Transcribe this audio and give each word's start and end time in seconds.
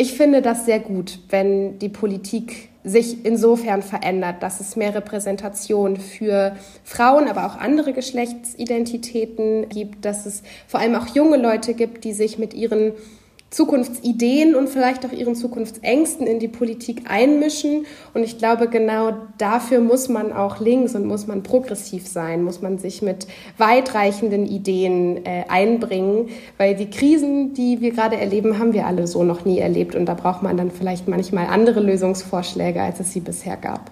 Ich 0.00 0.14
finde 0.14 0.40
das 0.40 0.64
sehr 0.64 0.80
gut, 0.80 1.18
wenn 1.28 1.78
die 1.78 1.90
Politik 1.90 2.70
sich 2.82 3.26
insofern 3.26 3.82
verändert, 3.82 4.42
dass 4.42 4.58
es 4.58 4.74
mehr 4.74 4.94
Repräsentation 4.94 5.98
für 5.98 6.56
Frauen, 6.84 7.28
aber 7.28 7.44
auch 7.44 7.58
andere 7.58 7.92
Geschlechtsidentitäten 7.92 9.68
gibt, 9.68 10.06
dass 10.06 10.24
es 10.24 10.42
vor 10.66 10.80
allem 10.80 10.94
auch 10.94 11.14
junge 11.14 11.36
Leute 11.36 11.74
gibt, 11.74 12.04
die 12.04 12.14
sich 12.14 12.38
mit 12.38 12.54
ihren 12.54 12.92
Zukunftsideen 13.50 14.54
und 14.54 14.68
vielleicht 14.68 15.04
auch 15.04 15.12
ihren 15.12 15.34
Zukunftsängsten 15.34 16.26
in 16.26 16.38
die 16.38 16.46
Politik 16.46 17.02
einmischen. 17.08 17.84
Und 18.14 18.22
ich 18.22 18.38
glaube, 18.38 18.68
genau 18.68 19.12
dafür 19.38 19.80
muss 19.80 20.08
man 20.08 20.32
auch 20.32 20.60
links 20.60 20.94
und 20.94 21.04
muss 21.04 21.26
man 21.26 21.42
progressiv 21.42 22.06
sein, 22.06 22.44
muss 22.44 22.62
man 22.62 22.78
sich 22.78 23.02
mit 23.02 23.26
weitreichenden 23.58 24.46
Ideen 24.46 25.26
äh, 25.26 25.44
einbringen, 25.48 26.28
weil 26.58 26.76
die 26.76 26.90
Krisen, 26.90 27.52
die 27.54 27.80
wir 27.80 27.90
gerade 27.90 28.16
erleben, 28.16 28.60
haben 28.60 28.72
wir 28.72 28.86
alle 28.86 29.08
so 29.08 29.24
noch 29.24 29.44
nie 29.44 29.58
erlebt. 29.58 29.96
Und 29.96 30.06
da 30.06 30.14
braucht 30.14 30.44
man 30.44 30.56
dann 30.56 30.70
vielleicht 30.70 31.08
manchmal 31.08 31.46
andere 31.46 31.80
Lösungsvorschläge, 31.80 32.80
als 32.80 33.00
es 33.00 33.12
sie 33.12 33.20
bisher 33.20 33.56
gab. 33.56 33.90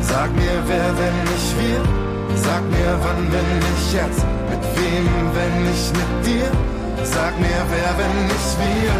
Sag 0.00 0.32
mir, 0.34 0.62
wer, 0.66 0.88
wenn 0.98 1.16
nicht 1.24 1.54
wir? 1.60 2.36
Sag 2.36 2.62
mir, 2.62 2.98
wann, 3.02 3.30
wenn 3.30 3.58
nicht 3.58 3.92
jetzt? 3.92 4.24
Mit 4.48 4.62
wem, 4.74 5.06
wenn 5.34 5.64
nicht 5.64 5.92
mit 5.92 6.26
dir? 6.26 6.81
Sag 7.00 7.40
mir, 7.40 7.66
wer, 7.70 7.98
wenn 7.98 8.26
nicht 8.26 8.58
wir? 8.58 8.92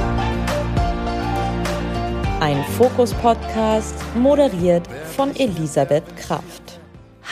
Ein 2.41 2.65
Fokus-Podcast, 2.77 3.95
moderiert 4.17 4.87
von 5.15 5.37
Elisabeth 5.37 6.17
Kraft. 6.17 6.81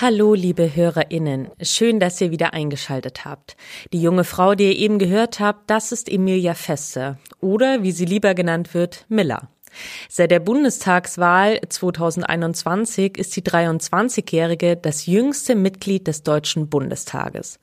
Hallo, 0.00 0.34
liebe 0.34 0.74
HörerInnen. 0.74 1.48
Schön, 1.62 1.98
dass 1.98 2.20
ihr 2.20 2.30
wieder 2.30 2.52
eingeschaltet 2.54 3.24
habt. 3.24 3.56
Die 3.92 4.00
junge 4.00 4.24
Frau, 4.24 4.54
die 4.54 4.68
ihr 4.68 4.76
eben 4.78 4.98
gehört 4.98 5.40
habt, 5.40 5.68
das 5.68 5.92
ist 5.92 6.08
Emilia 6.08 6.54
Feste. 6.54 7.18
Oder, 7.40 7.82
wie 7.82 7.92
sie 7.92 8.04
lieber 8.04 8.34
genannt 8.34 8.72
wird, 8.72 9.06
Miller. 9.08 9.48
Seit 10.08 10.30
der 10.30 10.40
Bundestagswahl 10.40 11.60
2021 11.68 13.18
ist 13.18 13.36
die 13.36 13.42
23-Jährige 13.42 14.76
das 14.76 15.06
jüngste 15.06 15.54
Mitglied 15.54 16.06
des 16.06 16.22
Deutschen 16.22 16.68
Bundestages. 16.68 17.58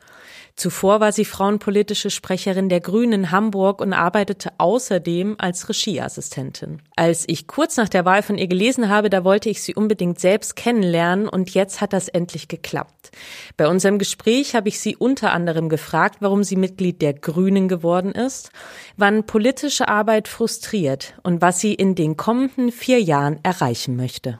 Zuvor 0.57 0.99
war 0.99 1.11
sie 1.11 1.23
frauenpolitische 1.23 2.09
Sprecherin 2.09 2.67
der 2.67 2.81
Grünen 2.81 3.13
in 3.13 3.31
Hamburg 3.31 3.79
und 3.79 3.93
arbeitete 3.93 4.49
außerdem 4.57 5.35
als 5.37 5.69
Regieassistentin. 5.69 6.81
Als 6.95 7.25
ich 7.27 7.45
kurz 7.45 7.77
nach 7.77 7.89
der 7.89 8.05
Wahl 8.05 8.23
von 8.23 8.39
ihr 8.39 8.47
gelesen 8.47 8.89
habe, 8.89 9.11
da 9.11 9.23
wollte 9.23 9.51
ich 9.51 9.61
sie 9.61 9.75
unbedingt 9.75 10.19
selbst 10.19 10.55
kennenlernen 10.55 11.29
und 11.29 11.51
jetzt 11.51 11.79
hat 11.79 11.93
das 11.93 12.07
endlich 12.07 12.47
geklappt. 12.47 13.11
Bei 13.55 13.67
unserem 13.67 13.99
Gespräch 13.99 14.55
habe 14.55 14.69
ich 14.69 14.79
sie 14.79 14.95
unter 14.95 15.31
anderem 15.31 15.69
gefragt, 15.69 16.17
warum 16.21 16.43
sie 16.43 16.55
Mitglied 16.55 17.03
der 17.03 17.13
Grünen 17.13 17.67
geworden 17.67 18.13
ist, 18.13 18.49
wann 18.95 19.27
politische 19.27 19.87
Arbeit 19.87 20.27
frustriert 20.27 21.13
und 21.21 21.39
was 21.39 21.59
sie 21.59 21.75
in 21.75 21.93
den 21.93 22.17
kommenden 22.17 22.71
vier 22.71 22.99
Jahren 22.99 23.39
erreichen 23.43 23.95
möchte. 23.95 24.39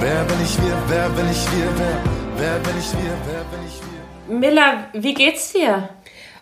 Wer 0.00 0.24
bin 0.24 0.36
ich 0.44 0.62
wir, 0.62 0.82
wer 0.88 1.08
bin 1.08 1.30
ich 1.30 1.52
wir, 1.52 1.68
wer 1.78 2.19
Wer 2.40 2.58
bin 2.60 2.72
ich 2.78 2.90
wir? 2.94 3.18
Wer 3.26 3.44
bin 3.50 3.66
ich 3.66 3.80
wir? 3.82 4.34
Miller, 4.34 4.84
wie 4.94 5.12
geht's 5.12 5.52
dir? 5.52 5.90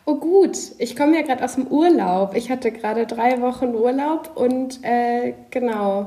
Oh 0.05 0.15
gut, 0.15 0.57
ich 0.79 0.95
komme 0.95 1.17
ja 1.17 1.23
gerade 1.23 1.45
aus 1.45 1.57
dem 1.57 1.67
Urlaub. 1.67 2.37
Ich 2.37 2.53
hatte 2.53 2.71
gerade 2.71 3.05
drei 3.05 3.41
Wochen 3.41 3.75
Urlaub 3.75 4.31
und 4.37 4.79
äh, 4.85 5.35
genau 5.51 6.05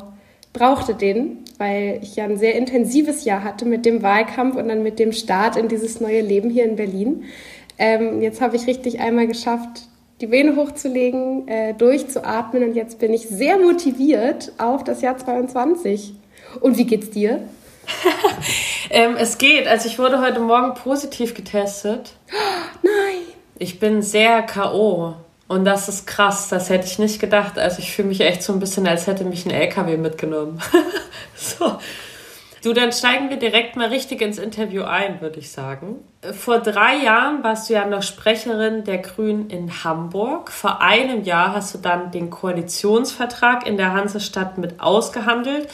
brauchte 0.53 0.93
den, 0.93 1.39
weil 1.57 1.99
ich 2.01 2.15
ja 2.15 2.23
ein 2.23 2.37
sehr 2.37 2.55
intensives 2.55 3.25
Jahr 3.25 3.43
hatte 3.43 3.65
mit 3.65 3.85
dem 3.85 4.01
Wahlkampf 4.01 4.55
und 4.55 4.69
dann 4.69 4.81
mit 4.81 4.97
dem 4.97 5.11
Start 5.11 5.57
in 5.57 5.67
dieses 5.67 5.99
neue 5.99 6.21
Leben 6.21 6.49
hier 6.49 6.63
in 6.63 6.77
Berlin. 6.77 7.25
Ähm, 7.77 8.21
jetzt 8.21 8.39
habe 8.39 8.55
ich 8.55 8.67
richtig 8.67 9.01
einmal 9.01 9.27
geschafft, 9.27 9.89
die 10.21 10.31
Vene 10.31 10.55
hochzulegen, 10.55 11.49
äh, 11.49 11.73
durchzuatmen 11.73 12.63
und 12.63 12.75
jetzt 12.75 12.97
bin 12.99 13.11
ich 13.11 13.27
sehr 13.27 13.57
motiviert 13.57 14.53
auf 14.57 14.85
das 14.85 15.01
Jahr 15.01 15.17
22. 15.17 16.13
Und 16.61 16.77
wie 16.77 16.85
geht's 16.85 17.09
dir? 17.09 17.41
ähm, 18.89 19.15
es 19.17 19.37
geht. 19.37 19.67
Also 19.67 19.87
ich 19.87 19.99
wurde 19.99 20.21
heute 20.21 20.39
Morgen 20.39 20.73
positiv 20.75 21.33
getestet. 21.33 22.13
Nein. 22.81 23.21
Ich 23.57 23.79
bin 23.79 24.01
sehr 24.01 24.41
K.O. 24.43 25.15
Und 25.47 25.65
das 25.65 25.89
ist 25.89 26.07
krass, 26.07 26.47
das 26.47 26.69
hätte 26.69 26.87
ich 26.87 26.97
nicht 26.97 27.19
gedacht. 27.19 27.59
Also 27.59 27.79
ich 27.79 27.91
fühle 27.91 28.07
mich 28.07 28.21
echt 28.21 28.41
so 28.41 28.53
ein 28.53 28.59
bisschen, 28.59 28.87
als 28.87 29.05
hätte 29.05 29.25
mich 29.25 29.45
ein 29.45 29.51
LKW 29.51 29.97
mitgenommen. 29.97 30.61
so. 31.35 31.77
Du, 32.63 32.73
dann 32.73 32.91
steigen 32.91 33.29
wir 33.29 33.37
direkt 33.37 33.75
mal 33.75 33.87
richtig 33.87 34.21
ins 34.21 34.37
Interview 34.37 34.83
ein, 34.83 35.19
würde 35.19 35.39
ich 35.39 35.51
sagen. 35.51 35.95
Vor 36.31 36.59
drei 36.59 36.97
Jahren 37.03 37.43
warst 37.43 37.69
du 37.69 37.73
ja 37.73 37.85
noch 37.85 38.03
Sprecherin 38.03 38.83
der 38.83 38.99
Grünen 38.99 39.49
in 39.49 39.83
Hamburg. 39.83 40.51
Vor 40.51 40.79
einem 40.79 41.23
Jahr 41.23 41.53
hast 41.55 41.73
du 41.73 41.79
dann 41.79 42.11
den 42.11 42.29
Koalitionsvertrag 42.29 43.67
in 43.67 43.77
der 43.77 43.93
Hansestadt 43.93 44.59
mit 44.59 44.79
ausgehandelt 44.79 45.67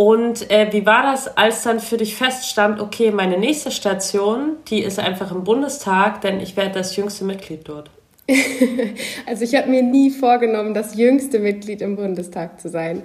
und 0.00 0.50
äh, 0.50 0.72
wie 0.72 0.86
war 0.86 1.02
das, 1.02 1.36
als 1.36 1.62
dann 1.62 1.78
für 1.78 1.98
dich 1.98 2.16
feststand, 2.16 2.80
okay, 2.80 3.10
meine 3.10 3.36
nächste 3.36 3.70
Station, 3.70 4.56
die 4.68 4.82
ist 4.82 4.98
einfach 4.98 5.30
im 5.30 5.44
Bundestag, 5.44 6.22
denn 6.22 6.40
ich 6.40 6.56
werde 6.56 6.72
das 6.72 6.96
jüngste 6.96 7.26
Mitglied 7.26 7.68
dort? 7.68 7.90
also 9.26 9.44
ich 9.44 9.54
habe 9.54 9.68
mir 9.68 9.82
nie 9.82 10.08
vorgenommen, 10.08 10.72
das 10.72 10.94
jüngste 10.94 11.38
Mitglied 11.38 11.82
im 11.82 11.96
Bundestag 11.96 12.62
zu 12.62 12.70
sein. 12.70 13.02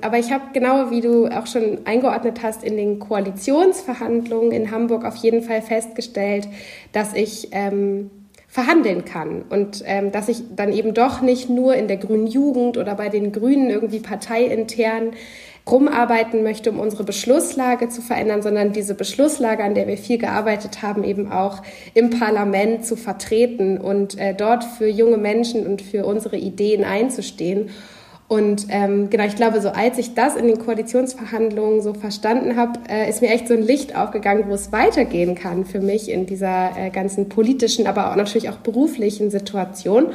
Aber 0.00 0.18
ich 0.18 0.32
habe 0.32 0.46
genau 0.52 0.90
wie 0.90 1.00
du 1.00 1.28
auch 1.28 1.46
schon 1.46 1.86
eingeordnet 1.86 2.42
hast 2.42 2.64
in 2.64 2.76
den 2.76 2.98
Koalitionsverhandlungen 2.98 4.50
in 4.50 4.72
Hamburg 4.72 5.04
auf 5.04 5.14
jeden 5.14 5.42
Fall 5.42 5.62
festgestellt, 5.62 6.48
dass 6.90 7.14
ich 7.14 7.50
ähm, 7.52 8.10
verhandeln 8.48 9.04
kann 9.04 9.44
und 9.48 9.84
ähm, 9.86 10.10
dass 10.10 10.28
ich 10.28 10.42
dann 10.56 10.72
eben 10.72 10.92
doch 10.92 11.20
nicht 11.20 11.48
nur 11.48 11.76
in 11.76 11.86
der 11.86 11.98
grünen 11.98 12.26
Jugend 12.26 12.78
oder 12.78 12.96
bei 12.96 13.10
den 13.10 13.30
Grünen 13.30 13.70
irgendwie 13.70 14.00
parteiintern 14.00 15.12
rumarbeiten 15.70 16.42
möchte, 16.42 16.70
um 16.70 16.80
unsere 16.80 17.04
Beschlusslage 17.04 17.88
zu 17.88 18.02
verändern, 18.02 18.42
sondern 18.42 18.72
diese 18.72 18.94
Beschlusslage, 18.94 19.62
an 19.62 19.74
der 19.74 19.86
wir 19.86 19.96
viel 19.96 20.18
gearbeitet 20.18 20.82
haben, 20.82 21.04
eben 21.04 21.30
auch 21.30 21.62
im 21.94 22.10
Parlament 22.10 22.84
zu 22.84 22.96
vertreten 22.96 23.78
und 23.78 24.18
äh, 24.18 24.34
dort 24.34 24.64
für 24.64 24.88
junge 24.88 25.18
Menschen 25.18 25.66
und 25.66 25.82
für 25.82 26.04
unsere 26.04 26.36
Ideen 26.36 26.84
einzustehen. 26.84 27.70
Und 28.32 28.68
ähm, 28.70 29.10
genau, 29.10 29.26
ich 29.26 29.36
glaube, 29.36 29.60
so 29.60 29.68
als 29.68 29.98
ich 29.98 30.14
das 30.14 30.36
in 30.36 30.46
den 30.46 30.58
Koalitionsverhandlungen 30.58 31.82
so 31.82 31.92
verstanden 31.92 32.56
habe, 32.56 32.80
äh, 32.88 33.08
ist 33.08 33.20
mir 33.20 33.28
echt 33.28 33.46
so 33.46 33.52
ein 33.52 33.62
Licht 33.62 33.94
aufgegangen, 33.94 34.44
wo 34.48 34.54
es 34.54 34.72
weitergehen 34.72 35.34
kann 35.34 35.66
für 35.66 35.80
mich 35.80 36.10
in 36.10 36.24
dieser 36.24 36.70
äh, 36.78 36.88
ganzen 36.88 37.28
politischen, 37.28 37.86
aber 37.86 38.10
auch 38.10 38.16
natürlich 38.16 38.48
auch 38.48 38.56
beruflichen 38.56 39.30
Situation. 39.30 40.06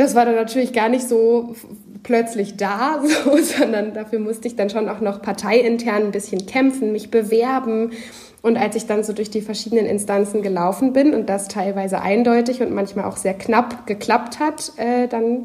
Das 0.00 0.14
war 0.14 0.24
dann 0.24 0.34
natürlich 0.34 0.72
gar 0.72 0.88
nicht 0.88 1.06
so 1.06 1.54
plötzlich 2.02 2.56
da, 2.56 3.02
so, 3.24 3.36
sondern 3.36 3.92
dafür 3.92 4.18
musste 4.18 4.48
ich 4.48 4.56
dann 4.56 4.70
schon 4.70 4.88
auch 4.88 5.02
noch 5.02 5.20
parteiintern 5.20 6.04
ein 6.04 6.10
bisschen 6.10 6.46
kämpfen, 6.46 6.90
mich 6.90 7.10
bewerben. 7.10 7.92
Und 8.40 8.56
als 8.56 8.76
ich 8.76 8.86
dann 8.86 9.04
so 9.04 9.12
durch 9.12 9.28
die 9.28 9.42
verschiedenen 9.42 9.84
Instanzen 9.84 10.40
gelaufen 10.40 10.94
bin 10.94 11.12
und 11.12 11.28
das 11.28 11.48
teilweise 11.48 12.00
eindeutig 12.00 12.62
und 12.62 12.72
manchmal 12.72 13.04
auch 13.04 13.18
sehr 13.18 13.34
knapp 13.34 13.86
geklappt 13.86 14.40
hat, 14.40 14.72
äh, 14.78 15.06
dann 15.06 15.42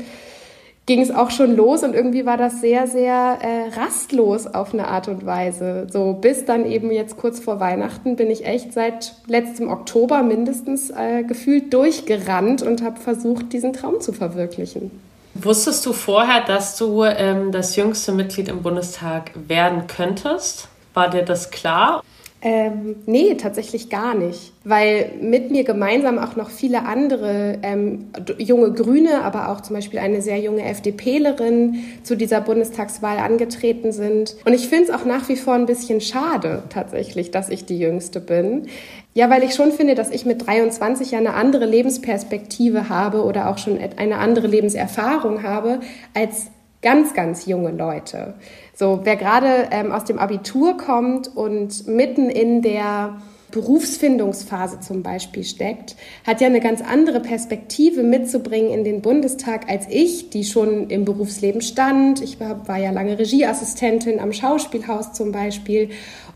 ging 0.86 1.02
es 1.02 1.10
auch 1.10 1.32
schon 1.32 1.56
los 1.56 1.84
und 1.84 1.96
irgendwie 1.96 2.26
war 2.26 2.38
das 2.38 2.62
sehr, 2.62 2.88
sehr 2.88 3.40
äh, 3.42 3.80
rastlos 3.80 4.46
auf 4.46 4.74
eine 4.74 4.88
Art 4.88 5.08
und 5.08 5.26
Weise. 5.26 5.88
So 5.92 6.14
bis 6.14 6.46
dann 6.46 6.66
eben 6.66 6.92
jetzt 6.92 7.18
kurz 7.18 7.40
vor 7.40 7.60
Weihnachten 7.60 8.16
bin 8.16 8.30
ich 8.30 8.46
echt 8.46 8.74
seit 8.74 9.16
letztem 9.28 9.70
Oktober 9.70 10.22
mindestens 10.22 10.92
äh, 10.92 11.24
gefühlt 11.24 11.74
durchgerannt 11.74 12.62
und 12.62 12.84
habe 12.84 13.00
versucht, 13.00 13.52
diesen 13.52 13.74
Traum 13.74 14.00
zu 14.00 14.14
verwirklichen. 14.14 14.92
Wusstest 15.34 15.86
du 15.86 15.92
vorher, 15.92 16.42
dass 16.46 16.78
du 16.78 17.04
ähm, 17.04 17.52
das 17.52 17.76
jüngste 17.76 18.12
Mitglied 18.12 18.48
im 18.48 18.62
Bundestag 18.62 19.32
werden 19.48 19.88
könntest? 19.88 20.70
War 20.94 21.10
dir 21.10 21.24
das 21.24 21.52
klar? 21.52 22.04
Ähm, 22.48 22.98
nee, 23.08 23.34
tatsächlich 23.34 23.90
gar 23.90 24.14
nicht, 24.14 24.54
weil 24.64 25.14
mit 25.20 25.50
mir 25.50 25.64
gemeinsam 25.64 26.20
auch 26.20 26.36
noch 26.36 26.52
viele 26.52 26.86
andere 26.86 27.58
ähm, 27.64 28.12
junge 28.38 28.72
Grüne, 28.72 29.24
aber 29.24 29.50
auch 29.50 29.62
zum 29.62 29.76
Beispiel 29.76 29.98
eine 29.98 30.22
sehr 30.22 30.38
junge 30.38 30.62
FDPlerin 30.64 31.78
zu 32.04 32.16
dieser 32.16 32.42
Bundestagswahl 32.42 33.18
angetreten 33.18 33.92
sind. 33.92 34.36
Und 34.46 34.54
ich 34.54 34.68
finde 34.68 34.84
es 34.84 34.90
auch 34.92 35.06
nach 35.06 35.28
wie 35.28 35.38
vor 35.38 35.56
ein 35.56 35.66
bisschen 35.66 36.02
schade 36.02 36.62
tatsächlich, 36.70 37.32
dass 37.32 37.50
ich 37.50 37.66
die 37.66 37.80
Jüngste 37.80 38.20
bin. 38.20 38.68
Ja, 39.16 39.32
weil 39.32 39.44
ich 39.44 39.56
schon 39.56 39.72
finde, 39.72 39.96
dass 39.96 40.12
ich 40.12 40.28
mit 40.28 40.46
23 40.46 41.10
ja 41.10 41.18
eine 41.18 41.34
andere 41.34 41.66
Lebensperspektive 41.66 42.90
habe 42.90 43.24
oder 43.24 43.50
auch 43.50 43.58
schon 43.58 43.80
eine 43.98 44.18
andere 44.20 44.46
Lebenserfahrung 44.46 45.42
habe 45.42 45.80
als 46.14 46.52
ganz, 46.86 47.16
ganz 47.16 47.48
junge 47.48 47.72
Leute. 47.72 48.36
So, 48.76 49.00
wer 49.04 49.16
gerade 49.16 49.70
ähm, 49.72 49.92
aus 49.92 50.06
dem 50.06 50.20
Abitur 50.20 50.78
kommt 50.78 51.36
und 51.36 51.88
mitten 51.88 52.30
in 52.30 52.62
der 52.62 53.18
Berufsfindungsphase 53.50 54.82
zum 54.82 55.02
Beispiel 55.02 55.44
steckt, 55.44 55.96
hat 56.28 56.42
ja 56.42 56.48
eine 56.48 56.60
ganz 56.60 56.82
andere 56.82 57.22
Perspektive 57.22 58.04
mitzubringen 58.04 58.70
in 58.70 58.84
den 58.84 59.02
Bundestag 59.02 59.68
als 59.68 59.88
ich, 59.90 60.30
die 60.30 60.44
schon 60.44 60.92
im 60.92 61.06
Berufsleben 61.06 61.62
stand. 61.62 62.22
Ich 62.22 62.40
war, 62.40 62.68
war 62.68 62.78
ja 62.78 62.92
lange 62.92 63.18
Regieassistentin 63.18 64.20
am 64.20 64.32
Schauspielhaus 64.32 65.14
zum 65.14 65.32
Beispiel. 65.32 65.90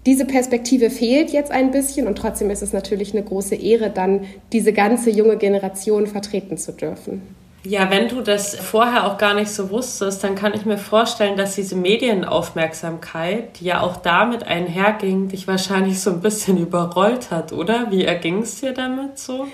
Diese 0.07 0.25
Perspektive 0.25 0.89
fehlt 0.89 1.29
jetzt 1.29 1.51
ein 1.51 1.69
bisschen 1.69 2.07
und 2.07 2.17
trotzdem 2.17 2.49
ist 2.49 2.63
es 2.63 2.73
natürlich 2.73 3.13
eine 3.13 3.23
große 3.23 3.53
Ehre, 3.53 3.91
dann 3.91 4.21
diese 4.51 4.73
ganze 4.73 5.11
junge 5.11 5.37
Generation 5.37 6.07
vertreten 6.07 6.57
zu 6.57 6.71
dürfen. 6.71 7.21
Ja, 7.63 7.89
wenn 7.89 8.07
du 8.07 8.21
das 8.21 8.55
vorher 8.55 9.05
auch 9.05 9.17
gar 9.17 9.33
nicht 9.33 9.51
so 9.51 9.69
wusstest, 9.69 10.23
dann 10.23 10.35
kann 10.35 10.53
ich 10.53 10.65
mir 10.65 10.77
vorstellen, 10.77 11.35
dass 11.35 11.55
diese 11.55 11.75
Medienaufmerksamkeit, 11.75 13.59
die 13.59 13.65
ja 13.65 13.81
auch 13.81 13.97
damit 13.97 14.43
einherging, 14.43 15.27
dich 15.27 15.45
wahrscheinlich 15.45 15.99
so 15.99 16.11
ein 16.11 16.21
bisschen 16.21 16.57
überrollt 16.61 17.31
hat, 17.31 17.51
oder? 17.51 17.91
Wie 17.91 18.05
erging 18.05 18.43
es 18.43 18.61
dir 18.61 18.73
damit 18.73 19.19
so? 19.19 19.47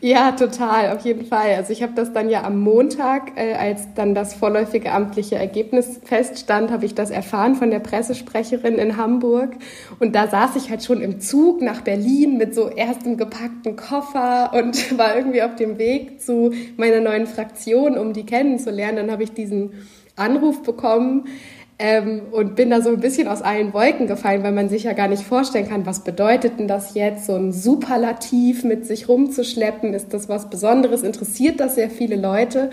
Ja, 0.00 0.32
total, 0.32 0.96
auf 0.96 1.04
jeden 1.04 1.26
Fall. 1.26 1.54
Also 1.56 1.72
ich 1.72 1.82
habe 1.82 1.92
das 1.94 2.12
dann 2.12 2.30
ja 2.30 2.44
am 2.44 2.60
Montag, 2.60 3.32
äh, 3.36 3.54
als 3.54 3.94
dann 3.94 4.14
das 4.14 4.34
vorläufige 4.34 4.92
amtliche 4.92 5.36
Ergebnis 5.36 6.00
feststand, 6.04 6.70
habe 6.70 6.86
ich 6.86 6.94
das 6.94 7.10
erfahren 7.10 7.54
von 7.54 7.70
der 7.70 7.80
Pressesprecherin 7.80 8.76
in 8.76 8.96
Hamburg. 8.96 9.56
Und 9.98 10.14
da 10.14 10.28
saß 10.28 10.56
ich 10.56 10.70
halt 10.70 10.84
schon 10.84 11.00
im 11.00 11.20
Zug 11.20 11.60
nach 11.62 11.82
Berlin 11.82 12.38
mit 12.38 12.54
so 12.54 12.68
erstem 12.68 13.16
gepackten 13.16 13.76
Koffer 13.76 14.52
und 14.54 14.98
war 14.98 15.16
irgendwie 15.16 15.42
auf 15.42 15.56
dem 15.56 15.78
Weg 15.78 16.20
zu 16.20 16.52
meiner 16.76 17.00
neuen 17.00 17.26
Fraktion, 17.26 17.98
um 17.98 18.12
die 18.12 18.24
kennenzulernen. 18.24 18.96
Dann 18.96 19.10
habe 19.10 19.24
ich 19.24 19.32
diesen 19.32 19.72
Anruf 20.16 20.62
bekommen 20.62 21.24
ähm, 21.78 22.22
und 22.32 22.56
bin 22.56 22.70
da 22.70 22.82
so 22.82 22.90
ein 22.90 23.00
bisschen 23.00 23.28
aus 23.28 23.40
allen 23.40 23.72
Wolken 23.72 24.08
gefallen, 24.08 24.42
weil 24.42 24.52
man 24.52 24.68
sich 24.68 24.84
ja 24.84 24.94
gar 24.94 25.06
nicht 25.08 25.22
vorstellen 25.22 25.68
kann, 25.68 25.86
was 25.86 26.00
bedeutet 26.00 26.58
denn 26.58 26.66
das 26.66 26.94
jetzt, 26.94 27.26
so 27.26 27.34
ein 27.36 27.52
Superlativ 27.52 28.64
mit 28.64 28.84
sich 28.86 29.08
rumzuschleppen? 29.08 29.94
Ist 29.94 30.12
das 30.12 30.28
was 30.28 30.50
Besonderes? 30.50 31.02
Interessiert 31.02 31.60
das 31.60 31.76
sehr 31.76 31.90
viele 31.90 32.16
Leute? 32.16 32.70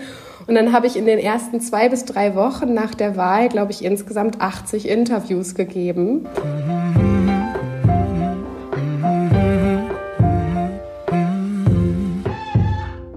Und 0.48 0.56
dann 0.56 0.72
habe 0.72 0.86
ich 0.86 0.96
in 0.96 1.06
den 1.06 1.18
ersten 1.18 1.60
zwei 1.60 1.88
bis 1.88 2.04
drei 2.04 2.34
Wochen 2.34 2.74
nach 2.74 2.94
der 2.94 3.16
Wahl, 3.16 3.48
glaube 3.48 3.72
ich, 3.72 3.84
insgesamt 3.84 4.40
80 4.40 4.88
Interviews 4.88 5.54
gegeben. 5.54 6.22
Mhm. 6.22 7.05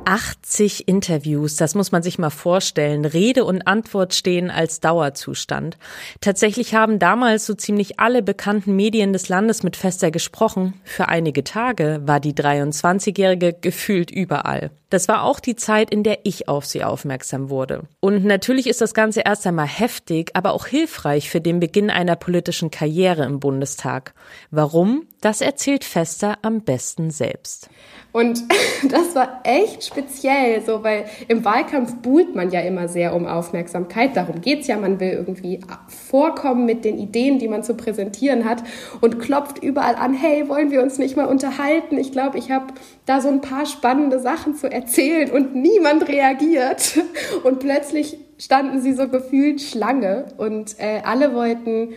80 0.10 0.88
Interviews, 0.88 1.56
das 1.56 1.76
muss 1.76 1.92
man 1.92 2.02
sich 2.02 2.18
mal 2.18 2.32
vorstellen. 2.32 3.06
Rede 3.06 3.46
und 3.46 3.68
Antwort 3.68 4.16
stehen 4.16 4.50
als 4.50 4.80
Dauerzustand. 4.80 5.78
Tatsächlich 6.20 6.74
haben 6.74 6.98
damals 6.98 7.46
so 7.46 7.54
ziemlich 7.54 8.00
alle 8.00 8.24
bekannten 8.24 8.76
Medien 8.76 9.14
des 9.14 9.30
Landes 9.30 9.62
mit 9.62 9.76
Fester 9.76 10.10
gesprochen. 10.10 10.74
Für 10.84 11.10
einige 11.10 11.44
Tage 11.44 12.02
war 12.06 12.20
die 12.20 12.34
23-Jährige 12.34 13.54
gefühlt 13.54 14.10
überall. 14.10 14.72
Das 14.90 15.08
war 15.08 15.22
auch 15.22 15.40
die 15.40 15.56
Zeit, 15.56 15.92
in 15.92 16.02
der 16.02 16.22
ich 16.24 16.48
auf 16.48 16.66
sie 16.66 16.84
aufmerksam 16.84 17.52
wurde. 17.52 17.84
Und 18.00 18.26
natürlich 18.26 18.66
ist 18.66 18.82
das 18.82 18.96
Ganze 18.96 19.22
erst 19.22 19.46
einmal 19.46 19.68
heftig, 19.68 20.32
aber 20.34 20.54
auch 20.54 20.66
hilfreich 20.66 21.30
für 21.30 21.42
den 21.42 21.60
Beginn 21.60 21.92
einer 21.92 22.16
politischen 22.16 22.72
Karriere 22.72 23.26
im 23.26 23.40
Bundestag. 23.40 24.16
Warum? 24.50 25.06
Das 25.22 25.42
erzählt 25.42 25.84
Fester 25.84 26.38
am 26.44 26.62
besten 26.62 27.12
selbst. 27.12 27.70
Und 28.12 28.42
das 28.90 29.16
war 29.16 29.42
echt 29.44 29.84
speziell, 29.84 30.62
so, 30.66 30.84
weil 30.84 31.06
im 31.28 31.44
Wahlkampf 31.44 31.96
buhlt 31.98 32.36
man 32.36 32.52
ja 32.52 32.62
immer 32.62 32.88
sehr 32.88 33.14
um 33.14 33.28
Aufmerksamkeit. 33.28 34.16
Darum 34.16 34.42
geht's 34.42 34.68
ja. 34.68 34.78
Man 34.78 35.00
will 35.00 35.12
irgendwie 35.12 35.60
vorkommen 35.88 36.66
mit 36.66 36.86
den 36.86 36.98
Ideen, 36.98 37.38
die 37.38 37.48
man 37.48 37.64
zu 37.64 37.76
präsentieren 37.76 38.46
hat 38.46 38.64
und 39.02 39.20
klopft 39.20 39.62
überall 39.62 39.96
an, 39.96 40.14
hey, 40.14 40.48
wollen 40.48 40.72
wir 40.72 40.82
uns 40.82 40.98
nicht 40.98 41.18
mal 41.18 41.26
unterhalten? 41.26 41.98
Ich 41.98 42.12
glaube, 42.12 42.38
ich 42.38 42.50
habe 42.50 42.74
da 43.06 43.20
so 43.20 43.28
ein 43.28 43.42
paar 43.42 43.66
spannende 43.66 44.20
Sachen 44.20 44.56
zu 44.56 44.72
erzählen 44.72 45.30
und 45.32 45.56
niemand 45.56 46.08
reagiert. 46.08 47.00
Und 47.44 47.60
plötzlich 47.60 48.18
standen 48.38 48.82
sie 48.82 48.94
so 48.94 49.08
gefühlt 49.08 49.62
Schlange 49.62 50.26
und 50.38 50.80
äh, 50.80 51.02
alle 51.04 51.34
wollten 51.34 51.94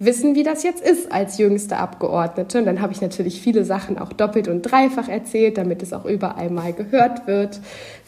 wissen, 0.00 0.34
wie 0.34 0.42
das 0.42 0.62
jetzt 0.62 0.82
ist 0.82 1.12
als 1.12 1.36
jüngste 1.36 1.76
Abgeordnete. 1.76 2.58
Und 2.58 2.64
dann 2.64 2.80
habe 2.80 2.92
ich 2.92 3.02
natürlich 3.02 3.40
viele 3.40 3.64
Sachen 3.64 3.98
auch 3.98 4.12
doppelt 4.14 4.48
und 4.48 4.62
dreifach 4.62 5.08
erzählt, 5.08 5.58
damit 5.58 5.82
es 5.82 5.92
auch 5.92 6.06
überall 6.06 6.50
mal 6.50 6.72
gehört 6.72 7.26
wird. 7.26 7.60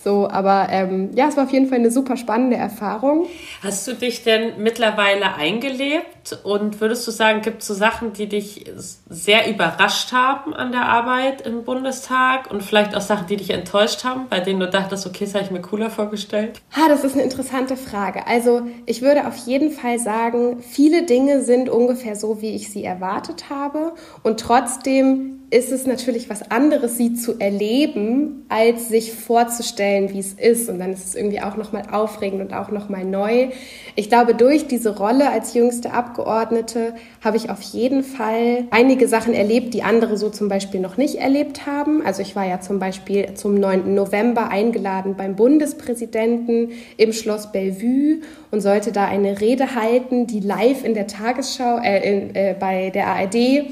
So, 0.02 0.28
aber 0.28 0.68
ähm, 0.70 1.10
ja, 1.14 1.28
es 1.28 1.36
war 1.36 1.44
auf 1.44 1.52
jeden 1.52 1.68
Fall 1.68 1.78
eine 1.78 1.90
super 1.90 2.16
spannende 2.16 2.56
Erfahrung. 2.56 3.26
Hast 3.62 3.86
du 3.86 3.92
dich 3.92 4.24
denn 4.24 4.54
mittlerweile 4.58 5.34
eingelebt 5.34 6.21
und 6.44 6.80
würdest 6.80 7.06
du 7.06 7.10
sagen, 7.10 7.42
gibt 7.42 7.62
es 7.62 7.68
so 7.68 7.74
Sachen, 7.74 8.12
die 8.12 8.28
dich 8.28 8.64
sehr 8.76 9.48
überrascht 9.50 10.12
haben 10.12 10.54
an 10.54 10.72
der 10.72 10.88
Arbeit 10.88 11.42
im 11.42 11.64
Bundestag 11.64 12.50
und 12.50 12.62
vielleicht 12.62 12.96
auch 12.96 13.00
Sachen, 13.00 13.26
die 13.26 13.36
dich 13.36 13.50
enttäuscht 13.50 14.04
haben, 14.04 14.28
bei 14.28 14.40
denen 14.40 14.60
du 14.60 14.68
dachtest, 14.68 15.06
okay, 15.06 15.24
das 15.24 15.34
habe 15.34 15.44
ich 15.44 15.50
mir 15.50 15.60
cooler 15.60 15.90
vorgestellt? 15.90 16.60
Ha, 16.76 16.88
das 16.88 17.04
ist 17.04 17.14
eine 17.14 17.22
interessante 17.22 17.76
Frage. 17.76 18.26
Also 18.26 18.62
ich 18.86 19.02
würde 19.02 19.26
auf 19.26 19.36
jeden 19.46 19.70
Fall 19.70 19.98
sagen, 19.98 20.62
viele 20.62 21.04
Dinge 21.04 21.42
sind 21.42 21.68
ungefähr 21.68 22.16
so, 22.16 22.40
wie 22.40 22.54
ich 22.54 22.70
sie 22.70 22.84
erwartet 22.84 23.50
habe 23.50 23.92
und 24.22 24.40
trotzdem 24.40 25.41
ist 25.52 25.70
es 25.70 25.86
natürlich 25.86 26.30
was 26.30 26.50
anderes, 26.50 26.96
sie 26.96 27.12
zu 27.12 27.38
erleben, 27.38 28.46
als 28.48 28.88
sich 28.88 29.12
vorzustellen, 29.12 30.10
wie 30.10 30.18
es 30.18 30.32
ist. 30.32 30.70
Und 30.70 30.78
dann 30.78 30.94
ist 30.94 31.04
es 31.04 31.14
irgendwie 31.14 31.42
auch 31.42 31.58
nochmal 31.58 31.84
aufregend 31.92 32.40
und 32.40 32.54
auch 32.54 32.70
nochmal 32.70 33.04
neu. 33.04 33.48
Ich 33.94 34.08
glaube, 34.08 34.34
durch 34.34 34.66
diese 34.66 34.96
Rolle 34.96 35.30
als 35.30 35.52
jüngste 35.52 35.92
Abgeordnete 35.92 36.94
habe 37.22 37.36
ich 37.36 37.50
auf 37.50 37.60
jeden 37.60 38.02
Fall 38.02 38.64
einige 38.70 39.06
Sachen 39.08 39.34
erlebt, 39.34 39.74
die 39.74 39.82
andere 39.82 40.16
so 40.16 40.30
zum 40.30 40.48
Beispiel 40.48 40.80
noch 40.80 40.96
nicht 40.96 41.16
erlebt 41.16 41.66
haben. 41.66 42.00
Also 42.00 42.22
ich 42.22 42.34
war 42.34 42.46
ja 42.46 42.62
zum 42.62 42.78
Beispiel 42.78 43.34
zum 43.34 43.54
9. 43.54 43.94
November 43.94 44.48
eingeladen 44.48 45.16
beim 45.18 45.36
Bundespräsidenten 45.36 46.70
im 46.96 47.12
Schloss 47.12 47.52
Bellevue 47.52 48.22
und 48.50 48.62
sollte 48.62 48.90
da 48.90 49.04
eine 49.04 49.42
Rede 49.42 49.74
halten, 49.74 50.26
die 50.26 50.40
live 50.40 50.82
in 50.82 50.94
der 50.94 51.08
Tagesschau, 51.08 51.76
äh, 51.76 52.10
in, 52.10 52.34
äh, 52.34 52.56
bei 52.58 52.88
der 52.88 53.08
ARD 53.08 53.66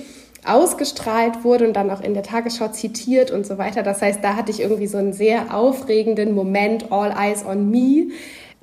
ausgestrahlt 0.44 1.44
wurde 1.44 1.66
und 1.66 1.74
dann 1.74 1.90
auch 1.90 2.00
in 2.00 2.14
der 2.14 2.22
Tagesschau 2.22 2.68
zitiert 2.68 3.30
und 3.30 3.46
so 3.46 3.58
weiter. 3.58 3.82
Das 3.82 4.02
heißt, 4.02 4.22
da 4.22 4.36
hatte 4.36 4.50
ich 4.50 4.60
irgendwie 4.60 4.86
so 4.86 4.98
einen 4.98 5.12
sehr 5.12 5.54
aufregenden 5.54 6.34
Moment, 6.34 6.90
All 6.90 7.12
Eyes 7.16 7.44
on 7.44 7.70
Me. 7.70 8.06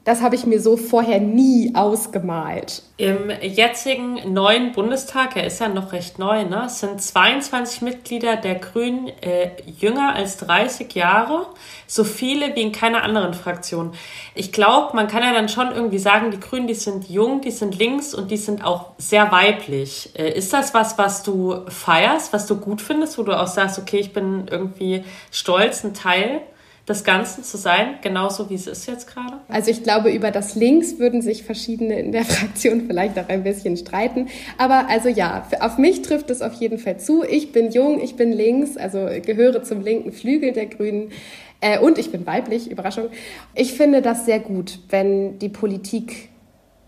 Das 0.07 0.21
habe 0.21 0.36
ich 0.36 0.45
mir 0.45 0.62
so 0.62 0.77
vorher 0.77 1.19
nie 1.19 1.75
ausgemalt. 1.75 2.81
Im 2.95 3.30
jetzigen 3.42 4.33
neuen 4.33 4.71
Bundestag, 4.71 5.36
er 5.36 5.45
ist 5.45 5.59
ja 5.59 5.68
noch 5.68 5.92
recht 5.92 6.18
neu, 6.18 6.45
ne, 6.45 6.69
sind 6.69 7.01
22 7.01 7.81
Mitglieder 7.81 8.38
der 8.38 8.56
Grünen 8.56 9.09
äh, 9.21 9.50
jünger 9.65 10.15
als 10.15 10.38
30 10.38 10.94
Jahre, 10.94 11.48
so 11.88 12.06
viele 12.06 12.56
wie 12.56 12.62
in 12.62 12.71
keiner 12.71 13.04
anderen 13.04 13.33
Fraktion. 13.33 13.92
Ich 14.33 14.54
glaube, 14.54 14.95
man 14.95 15.09
kann 15.09 15.24
ja 15.24 15.33
dann 15.33 15.50
schon 15.50 15.74
irgendwie 15.74 16.00
sagen, 16.00 16.31
die 16.31 16.39
Grünen, 16.39 16.68
die 16.68 16.74
sind 16.74 17.10
jung, 17.10 17.42
die 17.42 17.51
sind 17.51 17.77
links 17.77 18.13
und 18.13 18.31
die 18.31 18.38
sind 18.38 18.63
auch 18.63 18.92
sehr 18.98 19.30
weiblich. 19.33 20.12
Äh, 20.18 20.31
ist 20.31 20.53
das 20.53 20.74
was, 20.74 20.98
was 20.98 21.24
du 21.24 21.65
feierst, 21.68 22.31
was 22.31 22.48
du 22.48 22.56
gut 22.56 22.80
findest, 22.80 23.18
wo 23.18 23.24
du 23.24 23.38
auch 23.38 23.48
sagst, 23.48 23.77
okay, 23.77 23.98
ich 23.98 24.13
bin 24.13 24.48
irgendwie 24.50 25.03
stolz, 25.31 25.83
ein 25.83 25.94
Teil 25.94 26.44
des 26.88 27.04
Ganzen 27.04 27.44
zu 27.44 27.57
sein, 27.57 27.95
genauso 28.01 28.50
wie 28.50 28.56
es 28.56 28.66
ist 28.66 28.88
jetzt 28.88 29.07
gerade? 29.07 29.39
Also 29.50 29.72
ich 29.72 29.84
glaube, 29.84 30.10
über 30.10 30.31
das 30.31 30.56
Links 30.56 31.00
würden 31.00 31.22
sich 31.22 31.44
verschiedene 31.44 32.00
in 32.00 32.12
der 32.13 32.24
Fraktion 32.25 32.86
vielleicht 32.88 33.20
auch 33.20 33.27
ein 33.27 33.44
bisschen 33.44 33.75
streiten. 33.75 34.27
Aber 34.58 34.88
also 34.88 35.10
ja, 35.10 35.46
auf 35.60 35.77
mich 35.77 36.01
trifft 36.01 36.29
es 36.29 36.41
auf 36.41 36.53
jeden 36.53 36.77
Fall 36.77 37.00
zu. 37.00 37.24
Ich 37.24 37.51
bin 37.51 37.72
jung, 37.72 38.01
ich 38.01 38.15
bin 38.15 38.32
links, 38.32 38.77
also 38.77 39.08
gehöre 39.25 39.63
zum 39.63 39.82
linken 39.82 40.13
Flügel 40.13 40.53
der 40.53 40.67
Grünen. 40.67 41.12
Äh, 41.60 41.79
und 41.79 41.98
ich 41.98 42.12
bin 42.12 42.25
weiblich, 42.25 42.72
Überraschung. 42.72 43.10
Ich 43.53 43.74
finde 43.74 44.01
das 44.01 44.25
sehr 44.25 44.39
gut, 44.39 44.79
wenn 44.89 45.39
die 45.39 45.50
Politik 45.50 46.29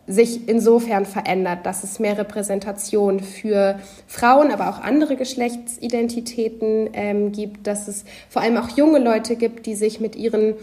sich 0.10 0.50
insofern 0.50 1.06
verändert, 1.06 1.68
dass 1.68 1.84
es 1.84 2.00
mehr 2.00 2.18
Repräsentation 2.18 3.20
für 3.20 3.80
Frauen, 4.08 4.52
aber 4.52 4.70
auch 4.70 4.82
andere 4.82 5.16
Geschlechtsidentitäten 5.16 6.90
ähm, 6.94 7.32
gibt, 7.32 7.68
dass 7.68 7.88
es 7.88 8.06
vor 8.28 8.42
allem 8.42 8.58
auch 8.58 8.70
junge 8.70 8.98
Leute 8.98 9.36
gibt, 9.36 9.68
die 9.68 9.76
sich 9.76 10.00
mit 10.00 10.16
ihren 10.16 10.56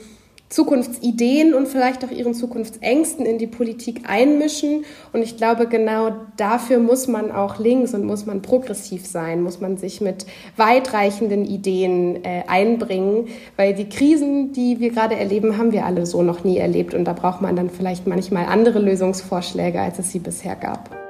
Zukunftsideen 0.49 1.55
und 1.55 1.67
vielleicht 1.67 2.05
auch 2.05 2.11
ihren 2.11 2.33
Zukunftsängsten 2.33 3.26
in 3.26 3.38
die 3.38 3.49
Politik 3.49 4.03
einmischen. 4.09 4.85
Und 5.12 5.23
ich 5.23 5.37
glaube, 5.37 5.67
genau 5.67 6.12
dafür 6.37 6.79
muss 6.79 7.09
man 7.09 7.33
auch 7.33 7.59
links 7.59 7.95
und 7.95 8.05
muss 8.05 8.26
man 8.26 8.43
progressiv 8.43 9.07
sein, 9.07 9.43
muss 9.43 9.61
man 9.61 9.76
sich 9.76 10.00
mit 10.00 10.26
weitreichenden 10.57 11.45
Ideen 11.45 12.25
äh, 12.25 12.45
einbringen, 12.47 13.26
weil 13.57 13.75
die 13.75 13.88
Krisen, 13.88 14.53
die 14.53 14.79
wir 14.79 14.91
gerade 14.91 15.17
erleben, 15.17 15.59
haben 15.59 15.73
wir 15.73 15.85
alle 15.85 16.07
so 16.07 16.23
noch 16.23 16.45
nie 16.45 16.59
erlebt. 16.59 16.95
Und 16.95 17.05
da 17.05 17.12
braucht 17.12 17.43
man 17.43 17.57
dann 17.57 17.71
vielleicht 17.71 18.07
manchmal 18.07 18.47
andere 18.47 18.79
Lösungsvorschläge, 18.79 19.81
als 19.81 19.99
es 19.99 20.12
sie 20.12 20.21
bisher 20.21 20.55
gab. 20.55 21.06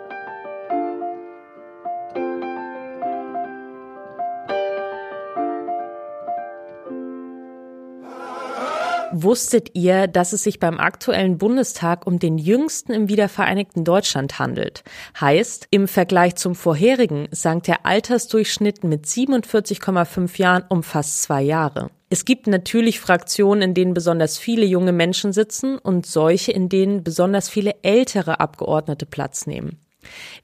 Wusstet 9.19 9.71
ihr, 9.73 10.09
dass 10.09 10.35
es 10.35 10.43
sich 10.43 10.61
beim 10.61 10.79
aktuellen 10.79 11.39
Bundestag 11.39 12.07
um 12.07 12.19
den 12.19 12.37
jüngsten 12.37 12.93
im 12.93 13.09
wiedervereinigten 13.09 13.83
Deutschland 13.83 14.39
handelt? 14.39 14.85
Heißt, 15.19 15.69
im 15.71 15.89
Vergleich 15.89 16.35
zum 16.35 16.55
vorherigen 16.55 17.27
sank 17.31 17.63
der 17.63 17.87
Altersdurchschnitt 17.87 18.85
mit 18.85 19.07
47,5 19.07 20.39
Jahren 20.39 20.65
um 20.69 20.83
fast 20.83 21.23
zwei 21.23 21.41
Jahre. 21.41 21.89
Es 22.11 22.27
gibt 22.27 22.47
natürlich 22.47 23.01
Fraktionen, 23.01 23.63
in 23.63 23.73
denen 23.73 23.95
besonders 23.95 24.37
viele 24.37 24.67
junge 24.67 24.93
Menschen 24.93 25.33
sitzen 25.33 25.79
und 25.79 26.05
solche, 26.05 26.53
in 26.53 26.69
denen 26.69 27.03
besonders 27.03 27.49
viele 27.49 27.75
ältere 27.81 28.39
Abgeordnete 28.39 29.07
Platz 29.07 29.47
nehmen. 29.47 29.79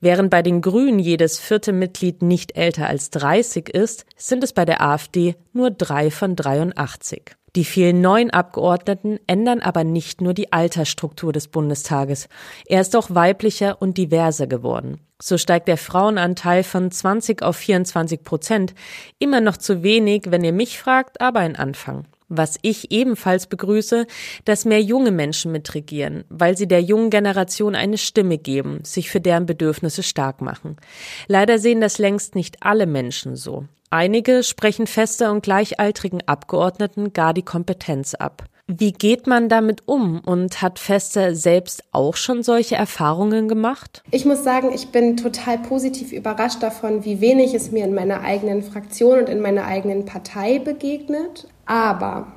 Während 0.00 0.30
bei 0.30 0.40
den 0.40 0.62
Grünen 0.62 0.98
jedes 0.98 1.38
vierte 1.38 1.74
Mitglied 1.74 2.22
nicht 2.22 2.56
älter 2.56 2.86
als 2.86 3.10
30 3.10 3.68
ist, 3.68 4.06
sind 4.16 4.42
es 4.42 4.54
bei 4.54 4.64
der 4.64 4.80
AfD 4.80 5.36
nur 5.52 5.70
drei 5.70 6.10
von 6.10 6.36
83. 6.36 7.36
Die 7.54 7.64
vielen 7.66 8.00
neuen 8.00 8.30
Abgeordneten 8.30 9.18
ändern 9.26 9.60
aber 9.60 9.84
nicht 9.84 10.22
nur 10.22 10.32
die 10.32 10.54
Altersstruktur 10.54 11.34
des 11.34 11.48
Bundestages. 11.48 12.28
Er 12.64 12.80
ist 12.80 12.96
auch 12.96 13.10
weiblicher 13.10 13.80
und 13.82 13.98
diverser 13.98 14.46
geworden. 14.46 15.00
So 15.20 15.36
steigt 15.36 15.68
der 15.68 15.76
Frauenanteil 15.76 16.62
von 16.62 16.90
20 16.90 17.42
auf 17.42 17.56
24 17.56 18.24
Prozent. 18.24 18.74
Immer 19.18 19.42
noch 19.42 19.58
zu 19.58 19.82
wenig, 19.82 20.30
wenn 20.30 20.44
ihr 20.44 20.52
mich 20.52 20.78
fragt, 20.78 21.20
aber 21.20 21.40
ein 21.40 21.54
Anfang. 21.54 22.06
Was 22.28 22.58
ich 22.62 22.90
ebenfalls 22.90 23.46
begrüße, 23.46 24.06
dass 24.46 24.64
mehr 24.64 24.80
junge 24.80 25.10
Menschen 25.10 25.52
mitregieren, 25.52 26.24
weil 26.30 26.56
sie 26.56 26.66
der 26.66 26.80
jungen 26.80 27.10
Generation 27.10 27.74
eine 27.74 27.98
Stimme 27.98 28.38
geben, 28.38 28.82
sich 28.84 29.10
für 29.10 29.20
deren 29.20 29.44
Bedürfnisse 29.44 30.02
stark 30.02 30.40
machen. 30.40 30.78
Leider 31.26 31.58
sehen 31.58 31.82
das 31.82 31.98
längst 31.98 32.34
nicht 32.34 32.62
alle 32.62 32.86
Menschen 32.86 33.36
so. 33.36 33.66
Einige 33.92 34.42
sprechen 34.42 34.86
fester 34.86 35.30
und 35.30 35.42
gleichaltrigen 35.42 36.22
Abgeordneten 36.26 37.12
gar 37.12 37.34
die 37.34 37.42
Kompetenz 37.42 38.14
ab. 38.14 38.46
Wie 38.66 38.92
geht 38.92 39.26
man 39.26 39.50
damit 39.50 39.82
um 39.86 40.20
und 40.20 40.62
hat 40.62 40.78
Fester 40.78 41.34
selbst 41.34 41.84
auch 41.92 42.16
schon 42.16 42.42
solche 42.42 42.74
Erfahrungen 42.74 43.48
gemacht? 43.48 44.02
Ich 44.10 44.24
muss 44.24 44.44
sagen, 44.44 44.70
ich 44.74 44.88
bin 44.88 45.18
total 45.18 45.58
positiv 45.58 46.12
überrascht 46.12 46.62
davon, 46.62 47.04
wie 47.04 47.20
wenig 47.20 47.52
es 47.52 47.70
mir 47.70 47.84
in 47.84 47.92
meiner 47.92 48.22
eigenen 48.22 48.62
Fraktion 48.62 49.18
und 49.18 49.28
in 49.28 49.40
meiner 49.40 49.66
eigenen 49.66 50.06
Partei 50.06 50.58
begegnet. 50.58 51.46
Aber 51.66 52.28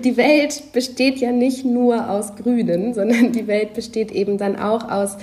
die 0.00 0.18
Welt 0.18 0.74
besteht 0.74 1.16
ja 1.16 1.32
nicht 1.32 1.64
nur 1.64 2.10
aus 2.10 2.36
Grünen, 2.36 2.92
sondern 2.92 3.32
die 3.32 3.46
Welt 3.46 3.72
besteht 3.72 4.12
eben 4.12 4.36
dann 4.36 4.58
auch 4.58 4.90
aus 4.90 5.16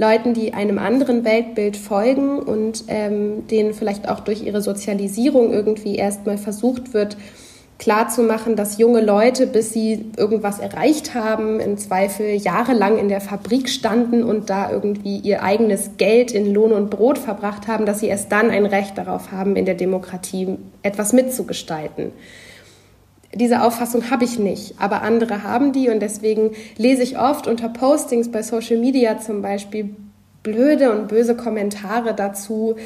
Leuten, 0.00 0.32
die 0.32 0.54
einem 0.54 0.78
anderen 0.78 1.24
Weltbild 1.24 1.76
folgen 1.76 2.38
und 2.38 2.84
ähm, 2.88 3.46
denen 3.48 3.74
vielleicht 3.74 4.08
auch 4.08 4.20
durch 4.20 4.42
ihre 4.42 4.62
Sozialisierung 4.62 5.52
irgendwie 5.52 5.96
erstmal 5.96 6.38
versucht 6.38 6.94
wird, 6.94 7.16
klarzumachen, 7.78 8.56
dass 8.56 8.78
junge 8.78 9.00
Leute, 9.00 9.46
bis 9.46 9.72
sie 9.72 10.06
irgendwas 10.16 10.58
erreicht 10.58 11.14
haben, 11.14 11.60
im 11.60 11.78
Zweifel 11.78 12.34
jahrelang 12.34 12.98
in 12.98 13.08
der 13.08 13.20
Fabrik 13.20 13.68
standen 13.68 14.22
und 14.22 14.50
da 14.50 14.70
irgendwie 14.70 15.18
ihr 15.18 15.42
eigenes 15.42 15.92
Geld 15.96 16.30
in 16.32 16.52
Lohn 16.52 16.72
und 16.72 16.90
Brot 16.90 17.18
verbracht 17.18 17.68
haben, 17.68 17.86
dass 17.86 18.00
sie 18.00 18.08
erst 18.08 18.32
dann 18.32 18.50
ein 18.50 18.66
Recht 18.66 18.98
darauf 18.98 19.32
haben, 19.32 19.56
in 19.56 19.64
der 19.64 19.74
Demokratie 19.74 20.58
etwas 20.82 21.12
mitzugestalten. 21.12 22.12
Diese 23.34 23.62
Auffassung 23.62 24.10
habe 24.10 24.24
ich 24.24 24.38
nicht, 24.38 24.74
aber 24.78 25.02
andere 25.02 25.44
haben 25.44 25.72
die 25.72 25.88
und 25.88 26.00
deswegen 26.00 26.50
lese 26.76 27.02
ich 27.02 27.18
oft 27.18 27.46
unter 27.46 27.68
Postings 27.68 28.30
bei 28.30 28.42
Social 28.42 28.78
Media 28.78 29.20
zum 29.20 29.40
Beispiel 29.40 29.94
blöde 30.42 30.90
und 30.90 31.08
böse 31.08 31.36
Kommentare 31.36 32.14
dazu, 32.14 32.76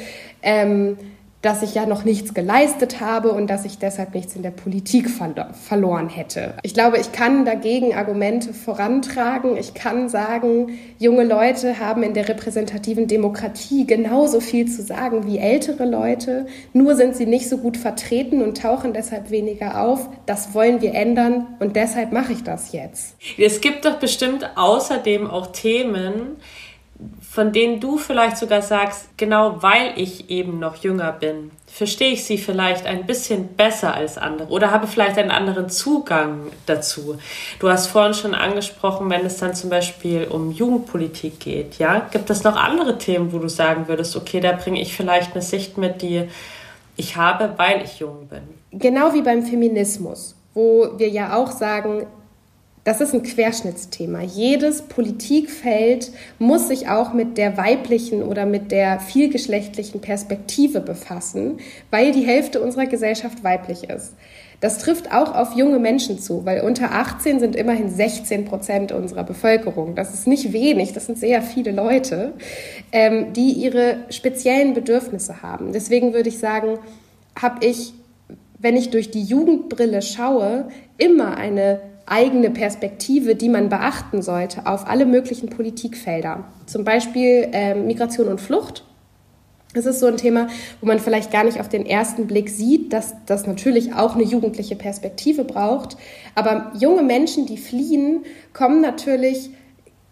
ähm, 0.43 0.97
dass 1.45 1.61
ich 1.61 1.75
ja 1.75 1.85
noch 1.85 2.05
nichts 2.05 2.33
geleistet 2.33 3.01
habe 3.01 3.31
und 3.31 3.47
dass 3.47 3.65
ich 3.65 3.77
deshalb 3.77 4.15
nichts 4.15 4.35
in 4.35 4.41
der 4.41 4.49
Politik 4.49 5.11
verlo 5.11 5.45
verloren 5.53 6.09
hätte. 6.09 6.55
Ich 6.63 6.73
glaube, 6.73 6.97
ich 6.97 7.11
kann 7.11 7.45
dagegen 7.45 7.93
Argumente 7.93 8.51
vorantragen. 8.51 9.55
Ich 9.55 9.75
kann 9.75 10.09
sagen, 10.09 10.79
junge 10.97 11.23
Leute 11.23 11.79
haben 11.79 12.01
in 12.01 12.15
der 12.15 12.27
repräsentativen 12.27 13.07
Demokratie 13.07 13.85
genauso 13.85 14.39
viel 14.39 14.65
zu 14.67 14.81
sagen 14.81 15.27
wie 15.27 15.37
ältere 15.37 15.85
Leute. 15.85 16.47
Nur 16.73 16.95
sind 16.95 17.15
sie 17.15 17.27
nicht 17.27 17.47
so 17.47 17.59
gut 17.59 17.77
vertreten 17.77 18.41
und 18.41 18.59
tauchen 18.59 18.93
deshalb 18.93 19.29
weniger 19.29 19.81
auf. 19.81 20.09
Das 20.25 20.55
wollen 20.55 20.81
wir 20.81 20.95
ändern 20.95 21.45
und 21.59 21.75
deshalb 21.75 22.11
mache 22.11 22.33
ich 22.33 22.43
das 22.43 22.71
jetzt. 22.71 23.17
Es 23.37 23.61
gibt 23.61 23.85
doch 23.85 23.99
bestimmt 23.99 24.49
außerdem 24.55 25.29
auch 25.29 25.47
Themen, 25.47 26.37
von 27.21 27.51
denen 27.51 27.81
du 27.81 27.97
vielleicht 27.97 28.37
sogar 28.37 28.61
sagst, 28.61 29.17
genau 29.17 29.61
weil 29.61 29.93
ich 29.97 30.29
eben 30.29 30.59
noch 30.59 30.77
jünger 30.77 31.11
bin, 31.11 31.51
verstehe 31.67 32.13
ich 32.13 32.23
sie 32.23 32.37
vielleicht 32.37 32.85
ein 32.85 33.05
bisschen 33.05 33.49
besser 33.49 33.93
als 33.93 34.17
andere 34.17 34.47
oder 34.47 34.71
habe 34.71 34.87
vielleicht 34.87 35.17
einen 35.17 35.31
anderen 35.31 35.69
Zugang 35.69 36.51
dazu. 36.65 37.17
Du 37.59 37.69
hast 37.69 37.87
vorhin 37.87 38.13
schon 38.13 38.33
angesprochen, 38.33 39.09
wenn 39.09 39.25
es 39.25 39.37
dann 39.37 39.53
zum 39.53 39.69
Beispiel 39.69 40.27
um 40.29 40.51
Jugendpolitik 40.51 41.41
geht, 41.41 41.77
ja, 41.77 42.07
gibt 42.11 42.29
es 42.29 42.43
noch 42.45 42.55
andere 42.55 42.97
Themen, 42.97 43.33
wo 43.33 43.39
du 43.39 43.49
sagen 43.49 43.89
würdest, 43.89 44.15
okay, 44.15 44.39
da 44.39 44.53
bringe 44.53 44.81
ich 44.81 44.95
vielleicht 44.95 45.33
eine 45.33 45.41
Sicht 45.41 45.77
mit, 45.77 46.01
die 46.01 46.29
ich 46.95 47.17
habe, 47.17 47.53
weil 47.57 47.83
ich 47.83 47.99
jung 47.99 48.27
bin. 48.27 48.43
Genau 48.71 49.13
wie 49.13 49.21
beim 49.21 49.43
Feminismus, 49.43 50.35
wo 50.53 50.87
wir 50.97 51.09
ja 51.09 51.35
auch 51.35 51.51
sagen, 51.51 52.07
das 52.85 53.01
ist 53.01 53.15
ein 53.15 53.23
Querschnittsthema. 53.23 54.21
Jedes 54.21 54.83
Politikfeld 54.83 56.11
muss 56.37 56.67
sich 56.67 56.87
auch 56.87 57.13
mit 57.13 57.35
der 57.39 57.57
weiblichen 57.57 58.21
oder 58.21 58.45
mit 58.45 58.71
der 58.71 58.99
vielgeschlechtlichen 58.99 60.01
Perspektive 60.01 60.81
befassen, 60.81 61.57
weil 61.89 62.11
die 62.11 62.21
Hälfte 62.21 62.61
unserer 62.61 62.85
Gesellschaft 62.85 63.43
weiblich 63.43 63.89
ist. 63.89 64.13
Das 64.61 64.77
trifft 64.77 65.11
auch 65.11 65.33
auf 65.33 65.55
junge 65.55 65.79
Menschen 65.79 66.19
zu, 66.19 66.45
weil 66.45 66.61
unter 66.61 66.91
18 66.91 67.39
sind 67.39 67.55
immerhin 67.55 67.89
16 67.89 68.45
Prozent 68.45 68.91
unserer 68.91 69.23
Bevölkerung. 69.23 69.95
Das 69.95 70.13
ist 70.13 70.27
nicht 70.27 70.53
wenig, 70.53 70.93
das 70.93 71.07
sind 71.07 71.17
sehr 71.17 71.41
viele 71.41 71.71
Leute, 71.71 72.33
ähm, 72.91 73.33
die 73.33 73.51
ihre 73.51 73.97
speziellen 74.11 74.75
Bedürfnisse 74.75 75.41
haben. 75.41 75.73
Deswegen 75.73 76.13
würde 76.13 76.29
ich 76.29 76.37
sagen, 76.37 76.77
habe 77.35 77.65
ich, 77.65 77.93
wenn 78.59 78.77
ich 78.77 78.91
durch 78.91 79.09
die 79.09 79.23
Jugendbrille 79.23 80.03
schaue, 80.03 80.67
immer 80.99 81.35
eine 81.35 81.79
eigene 82.05 82.51
Perspektive, 82.51 83.35
die 83.35 83.49
man 83.49 83.69
beachten 83.69 84.21
sollte 84.21 84.67
auf 84.67 84.87
alle 84.87 85.05
möglichen 85.05 85.49
Politikfelder. 85.49 86.45
Zum 86.65 86.83
Beispiel 86.83 87.49
äh, 87.51 87.75
Migration 87.75 88.27
und 88.27 88.41
Flucht. 88.41 88.83
Das 89.73 89.85
ist 89.85 89.99
so 89.99 90.05
ein 90.05 90.15
Thema, 90.15 90.47
wo 90.79 90.87
man 90.87 90.99
vielleicht 90.99 91.31
gar 91.31 91.43
nicht 91.43 91.59
auf 91.59 91.67
den 91.67 91.85
ersten 91.85 92.27
Blick 92.27 92.49
sieht, 92.49 92.93
dass 92.93 93.13
das 93.25 93.45
natürlich 93.45 93.93
auch 93.93 94.15
eine 94.15 94.23
jugendliche 94.23 94.75
Perspektive 94.75 95.43
braucht. 95.43 95.97
Aber 96.33 96.71
junge 96.79 97.03
Menschen, 97.03 97.45
die 97.45 97.57
fliehen, 97.57 98.23
kommen 98.53 98.79
natürlich 98.79 99.49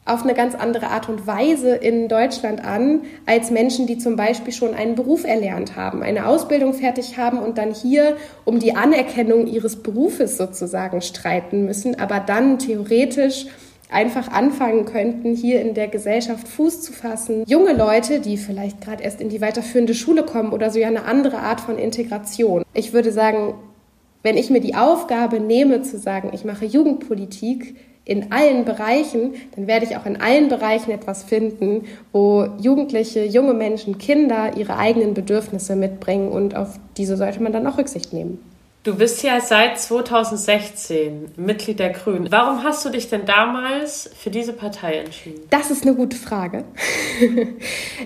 auf 0.06 0.24
eine 0.24 0.34
ganz 0.34 0.54
andere 0.54 0.88
Art 0.88 1.08
und 1.08 1.26
Weise 1.28 1.76
in 1.76 2.10
Deutschland 2.10 2.64
an, 2.64 3.02
als 3.26 3.52
Menschen, 3.52 3.88
die 3.88 3.98
zum 3.98 4.16
Beispiel 4.16 4.52
schon 4.52 4.74
einen 4.74 4.96
Beruf 4.96 5.24
erlernt 5.24 5.78
haben, 5.78 6.04
eine 6.04 6.28
Ausbildung 6.28 6.74
fertig 6.74 7.18
haben 7.18 7.40
und 7.40 7.58
dann 7.58 7.74
hier 7.74 8.18
um 8.44 8.60
die 8.60 8.76
Anerkennung 8.76 9.48
ihres 9.48 9.78
Berufes 9.78 10.38
sozusagen 10.38 11.02
streiten 11.02 11.66
müssen, 11.66 12.00
aber 12.00 12.20
dann 12.20 12.60
theoretisch 12.60 13.46
einfach 13.90 14.28
anfangen 14.30 14.86
könnten, 14.86 15.36
hier 15.36 15.62
in 15.62 15.74
der 15.74 15.88
Gesellschaft 15.88 16.48
Fuß 16.48 16.82
zu 16.82 16.92
fassen. 16.92 17.44
Junge 17.46 17.74
Leute, 17.74 18.20
die 18.20 18.38
vielleicht 18.38 18.82
gerade 18.82 19.04
erst 19.04 19.22
in 19.22 19.30
die 19.30 19.40
weiterführende 19.40 19.94
Schule 19.94 20.24
kommen 20.24 20.52
oder 20.52 20.72
so 20.72 20.80
ja 20.80 20.88
eine 20.88 21.06
andere 21.06 21.40
Art 21.40 21.62
von 21.62 21.78
Integration. 21.78 22.64
Ich 22.74 22.92
würde 22.92 23.12
sagen, 23.12 23.54
wenn 24.24 24.36
ich 24.36 24.50
mir 24.50 24.62
die 24.62 24.76
Aufgabe 24.76 25.40
nehme 25.40 25.82
zu 25.84 25.98
sagen, 25.98 26.32
ich 26.34 26.44
mache 26.44 26.66
Jugendpolitik, 26.66 27.76
in 28.06 28.32
allen 28.32 28.66
Bereichen, 28.66 29.36
dann 29.56 29.68
werde 29.68 29.86
ich 29.86 29.96
auch 29.96 30.06
in 30.06 30.20
allen 30.20 30.50
Bereichen 30.50 30.92
etwas 30.92 31.24
finden, 31.24 31.86
wo 32.12 32.48
Jugendliche, 32.60 33.24
junge 33.24 33.54
Menschen, 33.54 33.98
Kinder 33.98 34.58
ihre 34.58 34.78
eigenen 34.78 35.14
Bedürfnisse 35.14 35.76
mitbringen 35.76 36.30
und 36.30 36.56
auf 36.56 36.80
diese 36.98 37.16
sollte 37.16 37.42
man 37.42 37.54
dann 37.54 37.66
auch 37.66 37.78
Rücksicht 37.78 38.12
nehmen. 38.12 38.40
Du 38.84 38.98
bist 38.98 39.24
ja 39.24 39.40
seit 39.40 39.80
2016 39.80 41.36
Mitglied 41.38 41.80
der 41.80 41.92
Grünen. 41.92 42.30
Warum 42.34 42.64
hast 42.64 42.84
du 42.84 42.90
dich 42.90 43.08
denn 43.08 43.26
damals 43.26 44.10
für 44.14 44.30
diese 44.30 44.52
Partei 44.52 44.96
entschieden? 44.96 45.40
Das 45.50 45.72
ist 45.72 45.84
eine 45.84 45.96
gute 45.96 46.18
Frage. 46.18 46.66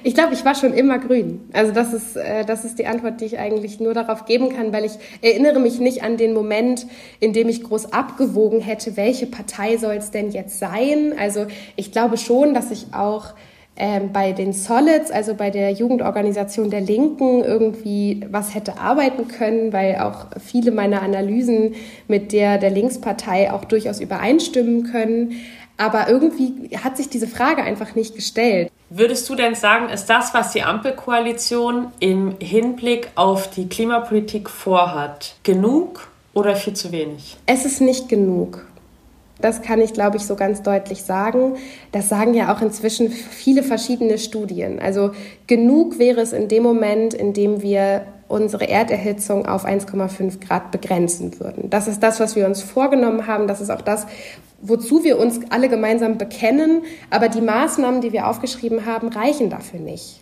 ich 0.03 0.13
glaube, 0.13 0.35
ich 0.35 0.45
war 0.45 0.53
schon 0.53 0.73
immer 0.73 0.99
grün. 0.99 1.49
Also 1.51 1.71
das 1.71 1.93
ist, 1.93 2.15
äh, 2.15 2.45
das 2.45 2.63
ist 2.63 2.77
die 2.77 2.85
Antwort, 2.85 3.21
die 3.21 3.25
ich 3.25 3.39
eigentlich 3.39 3.79
nur 3.79 3.95
darauf 3.95 4.25
geben 4.25 4.55
kann, 4.55 4.71
weil 4.71 4.85
ich 4.85 4.91
erinnere 5.23 5.59
mich 5.59 5.79
nicht 5.79 6.03
an 6.03 6.15
den 6.15 6.35
Moment, 6.35 6.85
in 7.19 7.33
dem 7.33 7.49
ich 7.49 7.63
groß 7.63 7.91
abgewogen 7.91 8.61
hätte, 8.61 8.95
welche 8.97 9.25
Partei 9.25 9.77
soll 9.77 9.95
es 9.95 10.11
denn 10.11 10.29
jetzt 10.29 10.59
sein. 10.59 11.15
Also 11.17 11.47
ich 11.75 11.91
glaube 11.91 12.17
schon, 12.17 12.53
dass 12.53 12.69
ich 12.69 12.93
auch 12.93 13.33
ähm, 13.77 14.11
bei 14.11 14.31
den 14.31 14.53
Solids, 14.53 15.11
also 15.11 15.33
bei 15.33 15.49
der 15.49 15.71
Jugendorganisation 15.71 16.69
der 16.69 16.81
Linken, 16.81 17.43
irgendwie 17.43 18.25
was 18.29 18.53
hätte 18.53 18.79
arbeiten 18.79 19.27
können, 19.27 19.73
weil 19.73 19.97
auch 19.97 20.27
viele 20.43 20.71
meiner 20.71 21.01
Analysen 21.01 21.75
mit 22.07 22.33
der 22.33 22.57
der 22.57 22.69
Linkspartei 22.69 23.51
auch 23.51 23.65
durchaus 23.65 23.99
übereinstimmen 23.99 24.91
können. 24.91 25.33
Aber 25.77 26.09
irgendwie 26.09 26.75
hat 26.83 26.97
sich 26.97 27.09
diese 27.09 27.27
Frage 27.27 27.63
einfach 27.63 27.95
nicht 27.95 28.15
gestellt. 28.15 28.71
Würdest 28.89 29.29
du 29.29 29.35
denn 29.35 29.53
sagen, 29.53 29.89
ist 29.89 30.07
das, 30.07 30.33
was 30.33 30.53
die 30.53 30.63
Ampelkoalition 30.63 31.87
im 31.99 32.35
Hinblick 32.39 33.09
auf 33.15 33.49
die 33.49 33.67
Klimapolitik 33.67 34.49
vorhat, 34.49 35.35
genug 35.43 36.07
oder 36.33 36.55
viel 36.55 36.73
zu 36.73 36.91
wenig? 36.91 37.37
Es 37.45 37.65
ist 37.65 37.81
nicht 37.81 38.09
genug. 38.09 38.66
Das 39.41 39.61
kann 39.61 39.81
ich, 39.81 39.93
glaube 39.93 40.17
ich, 40.17 40.25
so 40.25 40.35
ganz 40.35 40.61
deutlich 40.63 41.03
sagen. 41.03 41.55
Das 41.91 42.09
sagen 42.09 42.33
ja 42.33 42.53
auch 42.53 42.61
inzwischen 42.61 43.09
viele 43.09 43.63
verschiedene 43.63 44.17
Studien. 44.17 44.79
Also 44.79 45.11
genug 45.45 45.99
wäre 45.99 46.21
es 46.21 46.33
in 46.33 46.47
dem 46.47 46.63
Moment, 46.63 47.13
in 47.13 47.33
dem 47.33 47.61
wir 47.61 48.05
unsere 48.27 48.67
Erderhitzung 48.67 49.45
auf 49.45 49.65
1,5 49.65 50.45
Grad 50.45 50.71
begrenzen 50.71 51.39
würden. 51.39 51.69
Das 51.69 51.87
ist 51.87 52.01
das, 52.03 52.19
was 52.19 52.35
wir 52.35 52.45
uns 52.45 52.61
vorgenommen 52.61 53.27
haben. 53.27 53.47
Das 53.47 53.61
ist 53.61 53.69
auch 53.69 53.81
das, 53.81 54.05
wozu 54.61 55.03
wir 55.03 55.19
uns 55.19 55.39
alle 55.49 55.69
gemeinsam 55.69 56.17
bekennen. 56.17 56.81
Aber 57.09 57.29
die 57.29 57.41
Maßnahmen, 57.41 58.01
die 58.01 58.11
wir 58.11 58.27
aufgeschrieben 58.27 58.85
haben, 58.85 59.07
reichen 59.09 59.49
dafür 59.49 59.79
nicht. 59.79 60.21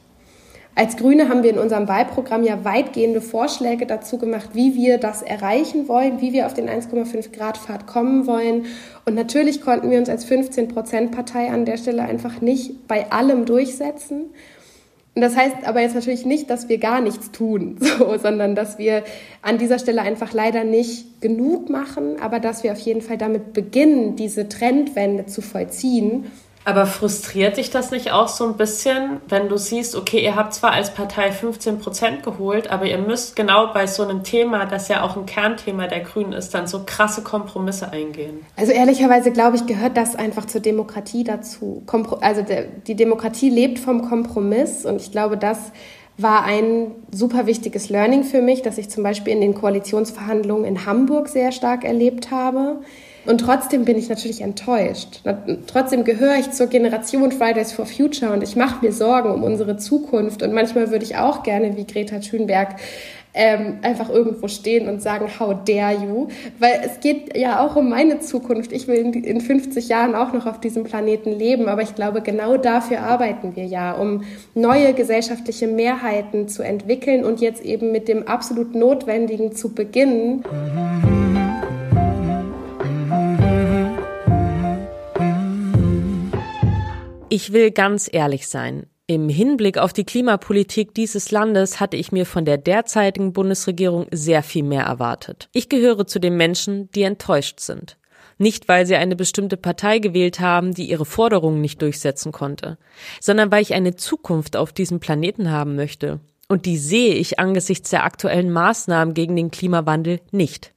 Als 0.78 0.98
Grüne 0.98 1.30
haben 1.30 1.42
wir 1.42 1.52
in 1.52 1.58
unserem 1.58 1.88
Wahlprogramm 1.88 2.44
ja 2.44 2.66
weitgehende 2.66 3.22
Vorschläge 3.22 3.86
dazu 3.86 4.18
gemacht, 4.18 4.50
wie 4.52 4.76
wir 4.76 4.98
das 4.98 5.22
erreichen 5.22 5.88
wollen, 5.88 6.20
wie 6.20 6.34
wir 6.34 6.48
auf 6.48 6.54
den 6.54 6.70
1,5 6.70 7.32
Grad 7.32 7.58
Pfad 7.58 7.88
kommen 7.88 8.28
wollen. 8.28 8.66
Und 9.06 9.16
natürlich 9.16 9.62
konnten 9.62 9.90
wir 9.90 9.98
uns 9.98 10.10
als 10.10 10.26
15 10.26 10.68
Prozent 10.68 11.12
Partei 11.12 11.50
an 11.50 11.64
der 11.64 11.78
Stelle 11.78 12.04
einfach 12.04 12.42
nicht 12.42 12.90
bei 12.90 13.10
allem 13.10 13.46
durchsetzen. 13.46 14.32
Und 15.16 15.22
das 15.22 15.38
heißt 15.38 15.66
aber 15.66 15.80
jetzt 15.80 15.96
natürlich 15.96 16.26
nicht, 16.26 16.50
dass 16.50 16.68
wir 16.68 16.78
gar 16.78 17.00
nichts 17.00 17.32
tun, 17.32 17.78
so, 17.80 18.18
sondern 18.18 18.54
dass 18.54 18.78
wir 18.78 19.04
an 19.42 19.58
dieser 19.58 19.80
Stelle 19.80 20.02
einfach 20.02 20.34
leider 20.34 20.66
nicht 20.66 21.22
genug 21.22 21.70
machen, 21.70 22.22
aber 22.22 22.42
dass 22.42 22.64
wir 22.64 22.74
auf 22.74 22.80
jeden 22.80 23.02
Fall 23.02 23.18
damit 23.18 23.54
beginnen, 23.54 24.18
diese 24.18 24.50
Trendwende 24.50 25.26
zu 25.26 25.42
vollziehen 25.42 26.26
aber 26.66 26.88
frustriert 26.88 27.58
dich 27.58 27.70
das 27.70 27.92
nicht 27.92 28.12
auch 28.12 28.28
so 28.28 28.44
ein 28.48 28.58
bisschen, 28.58 29.22
wenn 29.30 29.50
du 29.50 29.58
siehst, 29.58 29.96
okay, 29.96 30.24
ihr 30.24 30.36
habt 30.36 30.56
zwar 30.56 30.72
als 30.72 30.92
Partei 30.92 31.32
15 31.32 31.78
Prozent 31.78 32.24
geholt, 32.24 32.72
aber 32.72 32.86
ihr 32.86 32.98
müsst 32.98 33.36
genau 33.36 33.68
bei 33.72 33.86
so 33.86 34.02
einem 34.02 34.24
Thema, 34.24 34.66
das 34.66 34.88
ja 34.88 35.04
auch 35.04 35.16
ein 35.16 35.28
Kernthema 35.28 35.88
der 35.88 36.00
Grünen 36.00 36.34
ist, 36.34 36.56
dann 36.56 36.66
so 36.66 36.82
krasse 36.84 37.22
Kompromisse 37.22 37.92
eingehen? 37.92 38.44
Also 38.56 38.72
ehrlicherweise 38.72 39.32
glaube 39.32 39.58
ich, 39.58 39.68
gehört 39.68 39.96
das 39.96 40.16
einfach 40.16 40.46
zur 40.46 40.60
Demokratie 40.60 41.24
dazu. 41.24 41.84
Also 42.22 42.44
die 42.88 42.96
Demokratie 42.96 43.52
lebt 43.52 43.78
vom 43.78 44.10
Kompromiss 44.10 44.86
und 44.86 45.00
ich 45.00 45.12
glaube, 45.12 45.38
das 45.38 45.72
war 46.18 46.46
ein 46.46 46.92
super 47.12 47.46
wichtiges 47.46 47.90
Learning 47.90 48.24
für 48.24 48.42
mich, 48.42 48.64
dass 48.64 48.80
ich 48.80 48.90
zum 48.90 49.04
Beispiel 49.04 49.34
in 49.34 49.42
den 49.42 49.54
Koalitionsverhandlungen 49.54 50.66
in 50.66 50.86
Hamburg 50.88 51.28
sehr 51.28 51.52
stark 51.52 51.84
erlebt 51.84 52.32
habe 52.32 52.80
und 53.26 53.40
trotzdem 53.40 53.86
bin 53.86 53.98
ich 53.98 54.10
natürlich 54.10 54.42
enttäuscht. 54.42 55.22
Trotzdem 55.68 56.04
gehöre 56.04 56.36
ich 56.40 56.52
zur 56.52 56.68
Generation 56.68 57.32
Fridays 57.32 57.72
for 57.72 57.86
Future 57.86 58.32
und 58.32 58.44
ich 58.44 58.56
mache 58.56 58.86
mir 58.86 58.92
Sorgen 58.92 59.32
um 59.32 59.44
unsere 59.44 59.78
Zukunft. 59.78 60.44
Und 60.44 60.54
manchmal 60.54 60.92
würde 60.92 61.06
ich 61.06 61.18
auch 61.18 61.44
gerne 61.44 61.76
wie 61.76 61.86
Greta 61.86 62.20
Thunberg 62.20 62.76
ähm, 63.36 63.80
einfach 63.82 64.10
irgendwo 64.10 64.48
stehen 64.48 64.88
und 64.88 65.02
sagen, 65.02 65.28
how 65.40 65.56
dare 65.66 65.94
you? 65.94 66.28
Weil 66.58 66.82
es 66.86 67.02
geht 67.02 67.36
ja 67.38 67.60
auch 67.66 67.76
um 67.76 67.90
meine 67.90 68.20
Zukunft. 68.20 68.72
Ich 68.72 68.88
will 68.88 69.16
in 69.16 69.42
50 69.42 69.90
Jahren 69.90 70.16
auch 70.16 70.32
noch 70.32 70.46
auf 70.46 70.60
diesem 70.60 70.84
Planeten 70.84 71.32
leben, 71.32 71.68
aber 71.68 71.82
ich 71.82 71.96
glaube, 71.96 72.22
genau 72.22 72.58
dafür 72.58 73.02
arbeiten 73.02 73.56
wir 73.56 73.66
ja, 73.66 73.92
um 73.92 74.24
neue 74.54 74.94
gesellschaftliche 74.94 75.68
Mehrheiten 75.68 76.48
zu 76.48 76.64
entwickeln 76.64 77.26
und 77.26 77.42
jetzt 77.42 77.64
eben 77.64 77.92
mit 77.92 78.08
dem 78.08 78.28
absolut 78.28 78.74
Notwendigen 78.74 79.54
zu 79.54 79.74
beginnen. 79.74 80.44
Mhm. 80.50 81.25
Ich 87.36 87.52
will 87.52 87.72
ganz 87.72 88.10
ehrlich 88.10 88.48
sein. 88.48 88.86
Im 89.08 89.28
Hinblick 89.28 89.78
auf 89.78 89.92
die 89.92 90.06
Klimapolitik 90.06 90.94
dieses 90.94 91.32
Landes 91.32 91.82
hatte 91.82 91.98
ich 91.98 92.14
mir 92.14 92.26
von 92.26 92.46
der 92.46 92.58
derzeitigen 92.58 93.34
Bundesregierung 93.34 94.08
sehr 94.10 94.42
viel 94.42 94.64
mehr 94.64 94.84
erwartet. 94.84 95.50
Ich 95.52 95.68
gehöre 95.68 96.08
zu 96.08 96.20
den 96.20 96.38
Menschen, 96.38 96.90
die 96.92 97.02
enttäuscht 97.02 97.60
sind. 97.60 97.98
Nicht, 98.38 98.70
weil 98.70 98.86
sie 98.86 98.96
eine 98.96 99.18
bestimmte 99.18 99.58
Partei 99.58 100.00
gewählt 100.00 100.40
haben, 100.40 100.74
die 100.74 100.90
ihre 100.90 101.04
Forderungen 101.04 101.60
nicht 101.60 101.82
durchsetzen 101.82 102.32
konnte, 102.32 102.78
sondern 103.20 103.52
weil 103.52 103.64
ich 103.64 103.74
eine 103.74 103.98
Zukunft 103.98 104.56
auf 104.56 104.72
diesem 104.72 105.02
Planeten 105.02 105.52
haben 105.52 105.76
möchte. 105.76 106.22
Und 106.48 106.66
die 106.66 106.78
sehe 106.78 107.16
ich 107.16 107.38
angesichts 107.38 107.90
der 107.90 108.06
aktuellen 108.06 108.50
Maßnahmen 108.50 109.14
gegen 109.14 109.36
den 109.36 109.52
Klimawandel 109.52 110.22
nicht. 110.32 110.72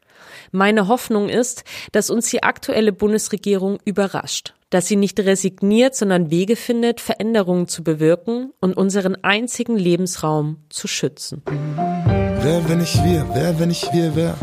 Meine 0.50 0.88
Hoffnung 0.88 1.28
ist, 1.28 1.62
dass 1.92 2.10
uns 2.10 2.30
die 2.30 2.42
aktuelle 2.42 2.92
Bundesregierung 2.92 3.78
überrascht 3.84 4.54
dass 4.70 4.86
sie 4.86 4.96
nicht 4.96 5.18
resigniert, 5.20 5.94
sondern 5.94 6.30
Wege 6.30 6.56
findet, 6.56 7.00
Veränderungen 7.00 7.68
zu 7.68 7.82
bewirken 7.82 8.52
und 8.60 8.76
unseren 8.76 9.16
einzigen 9.22 9.76
Lebensraum 9.76 10.58
zu 10.68 10.88
schützen. 10.88 11.42
Wer, 11.46 12.68
wenn 12.68 12.78
nicht 12.78 13.02
wir? 13.04 13.26
Wer, 13.32 13.58
wenn 13.58 13.68
nicht 13.68 13.92
wir, 13.92 14.14
wer? 14.14 14.34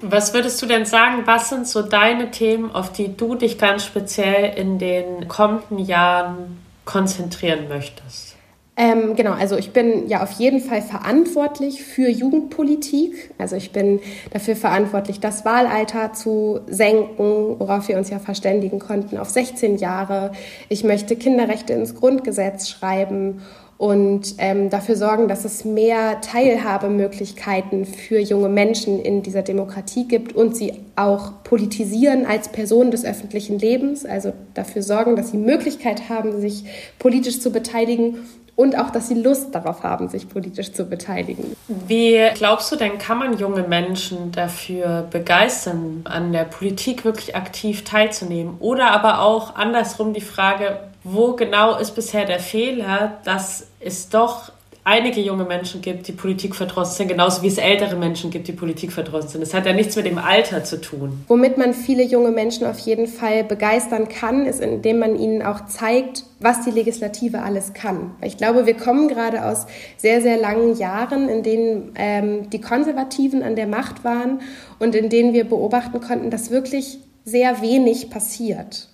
Was 0.00 0.34
würdest 0.34 0.60
du 0.60 0.66
denn 0.66 0.84
sagen, 0.84 1.22
was 1.26 1.48
sind 1.48 1.66
so 1.68 1.82
deine 1.82 2.32
Themen, 2.32 2.72
auf 2.72 2.92
die 2.92 3.16
du 3.16 3.36
dich 3.36 3.56
ganz 3.56 3.84
speziell 3.84 4.58
in 4.58 4.78
den 4.80 5.28
kommenden 5.28 5.78
Jahren 5.78 6.58
konzentrieren 6.84 7.68
möchtest? 7.68 8.31
Ähm, 8.74 9.16
genau, 9.16 9.32
also 9.32 9.58
ich 9.58 9.72
bin 9.72 10.08
ja 10.08 10.22
auf 10.22 10.32
jeden 10.32 10.60
Fall 10.60 10.80
verantwortlich 10.80 11.82
für 11.82 12.08
Jugendpolitik. 12.08 13.30
Also 13.36 13.54
ich 13.54 13.70
bin 13.70 14.00
dafür 14.30 14.56
verantwortlich, 14.56 15.20
das 15.20 15.44
Wahlalter 15.44 16.14
zu 16.14 16.60
senken, 16.68 17.56
worauf 17.58 17.88
wir 17.88 17.98
uns 17.98 18.08
ja 18.08 18.18
verständigen 18.18 18.78
konnten, 18.78 19.18
auf 19.18 19.28
16 19.28 19.76
Jahre. 19.76 20.32
Ich 20.70 20.84
möchte 20.84 21.16
Kinderrechte 21.16 21.74
ins 21.74 21.94
Grundgesetz 21.94 22.70
schreiben 22.70 23.42
und 23.76 24.36
ähm, 24.38 24.70
dafür 24.70 24.96
sorgen, 24.96 25.28
dass 25.28 25.44
es 25.44 25.66
mehr 25.66 26.22
Teilhabemöglichkeiten 26.22 27.84
für 27.84 28.20
junge 28.20 28.48
Menschen 28.48 29.02
in 29.02 29.22
dieser 29.22 29.42
Demokratie 29.42 30.08
gibt 30.08 30.34
und 30.34 30.56
sie 30.56 30.72
auch 30.96 31.42
politisieren 31.44 32.24
als 32.24 32.48
Personen 32.48 32.90
des 32.90 33.04
öffentlichen 33.04 33.58
Lebens, 33.58 34.06
also 34.06 34.32
dafür 34.54 34.82
sorgen, 34.82 35.16
dass 35.16 35.32
sie 35.32 35.36
Möglichkeit 35.36 36.08
haben, 36.08 36.40
sich 36.40 36.64
politisch 36.98 37.40
zu 37.40 37.50
beteiligen 37.50 38.18
und 38.54 38.78
auch, 38.78 38.90
dass 38.90 39.08
sie 39.08 39.14
Lust 39.14 39.54
darauf 39.54 39.82
haben, 39.82 40.08
sich 40.08 40.28
politisch 40.28 40.72
zu 40.72 40.84
beteiligen. 40.84 41.56
Wie 41.68 42.20
glaubst 42.34 42.70
du 42.70 42.76
denn, 42.76 42.98
kann 42.98 43.18
man 43.18 43.38
junge 43.38 43.62
Menschen 43.62 44.30
dafür 44.32 45.06
begeistern, 45.10 46.02
an 46.04 46.32
der 46.32 46.44
Politik 46.44 47.04
wirklich 47.04 47.34
aktiv 47.34 47.84
teilzunehmen? 47.84 48.56
Oder 48.60 48.90
aber 48.90 49.20
auch 49.20 49.54
andersrum 49.56 50.12
die 50.12 50.20
Frage, 50.20 50.80
wo 51.02 51.32
genau 51.32 51.76
ist 51.76 51.94
bisher 51.94 52.26
der 52.26 52.40
Fehler, 52.40 53.18
dass 53.24 53.66
es 53.80 54.08
doch 54.08 54.52
einige 54.84 55.20
junge 55.20 55.44
Menschen 55.44 55.80
gibt, 55.80 56.08
die 56.08 56.12
Politik 56.12 56.56
verdrossen 56.56 56.96
sind, 56.96 57.08
genauso 57.08 57.42
wie 57.42 57.46
es 57.46 57.58
ältere 57.58 57.96
Menschen 57.96 58.30
gibt, 58.30 58.48
die 58.48 58.52
Politik 58.52 58.92
verdrossen 58.92 59.28
sind. 59.28 59.42
Es 59.42 59.54
hat 59.54 59.66
ja 59.66 59.72
nichts 59.72 59.94
mit 59.94 60.06
dem 60.06 60.18
Alter 60.18 60.64
zu 60.64 60.80
tun. 60.80 61.24
Womit 61.28 61.56
man 61.56 61.72
viele 61.72 62.02
junge 62.02 62.30
Menschen 62.30 62.66
auf 62.66 62.78
jeden 62.80 63.06
Fall 63.06 63.44
begeistern 63.44 64.08
kann, 64.08 64.46
ist, 64.46 64.60
indem 64.60 64.98
man 64.98 65.16
ihnen 65.16 65.42
auch 65.42 65.66
zeigt, 65.66 66.24
was 66.40 66.64
die 66.64 66.70
Legislative 66.70 67.42
alles 67.42 67.74
kann. 67.74 68.12
Ich 68.22 68.36
glaube, 68.36 68.66
wir 68.66 68.74
kommen 68.74 69.08
gerade 69.08 69.44
aus 69.44 69.66
sehr, 69.96 70.20
sehr 70.20 70.36
langen 70.36 70.76
Jahren, 70.76 71.28
in 71.28 71.42
denen 71.44 71.92
ähm, 71.94 72.50
die 72.50 72.60
Konservativen 72.60 73.42
an 73.42 73.54
der 73.54 73.68
Macht 73.68 74.02
waren 74.02 74.40
und 74.80 74.96
in 74.96 75.08
denen 75.08 75.32
wir 75.32 75.44
beobachten 75.44 76.00
konnten, 76.00 76.30
dass 76.30 76.50
wirklich 76.50 76.98
sehr 77.24 77.62
wenig 77.62 78.10
passiert. 78.10 78.88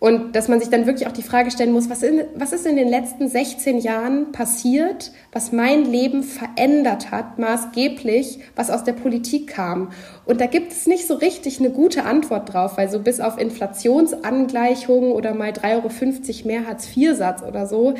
Und 0.00 0.36
dass 0.36 0.46
man 0.46 0.60
sich 0.60 0.68
dann 0.68 0.86
wirklich 0.86 1.08
auch 1.08 1.12
die 1.12 1.22
Frage 1.22 1.50
stellen 1.50 1.72
muss, 1.72 1.90
was, 1.90 2.04
in, 2.04 2.22
was 2.36 2.52
ist 2.52 2.66
in 2.66 2.76
den 2.76 2.88
letzten 2.88 3.28
16 3.28 3.78
Jahren 3.78 4.30
passiert, 4.30 5.10
was 5.32 5.50
mein 5.50 5.84
Leben 5.84 6.22
verändert 6.22 7.10
hat, 7.10 7.38
maßgeblich, 7.38 8.38
was 8.54 8.70
aus 8.70 8.84
der 8.84 8.92
Politik 8.92 9.48
kam. 9.48 9.90
Und 10.24 10.40
da 10.40 10.46
gibt 10.46 10.70
es 10.70 10.86
nicht 10.86 11.08
so 11.08 11.14
richtig 11.14 11.58
eine 11.58 11.70
gute 11.70 12.04
Antwort 12.04 12.52
drauf, 12.52 12.76
weil 12.76 12.88
so 12.88 13.00
bis 13.00 13.18
auf 13.18 13.38
Inflationsangleichungen 13.38 15.10
oder 15.10 15.34
mal 15.34 15.50
3,50 15.50 15.74
Euro 15.74 16.48
mehr 16.48 16.66
Hartz-IV-Satz 16.66 17.42
oder 17.42 17.66
so, 17.66 17.94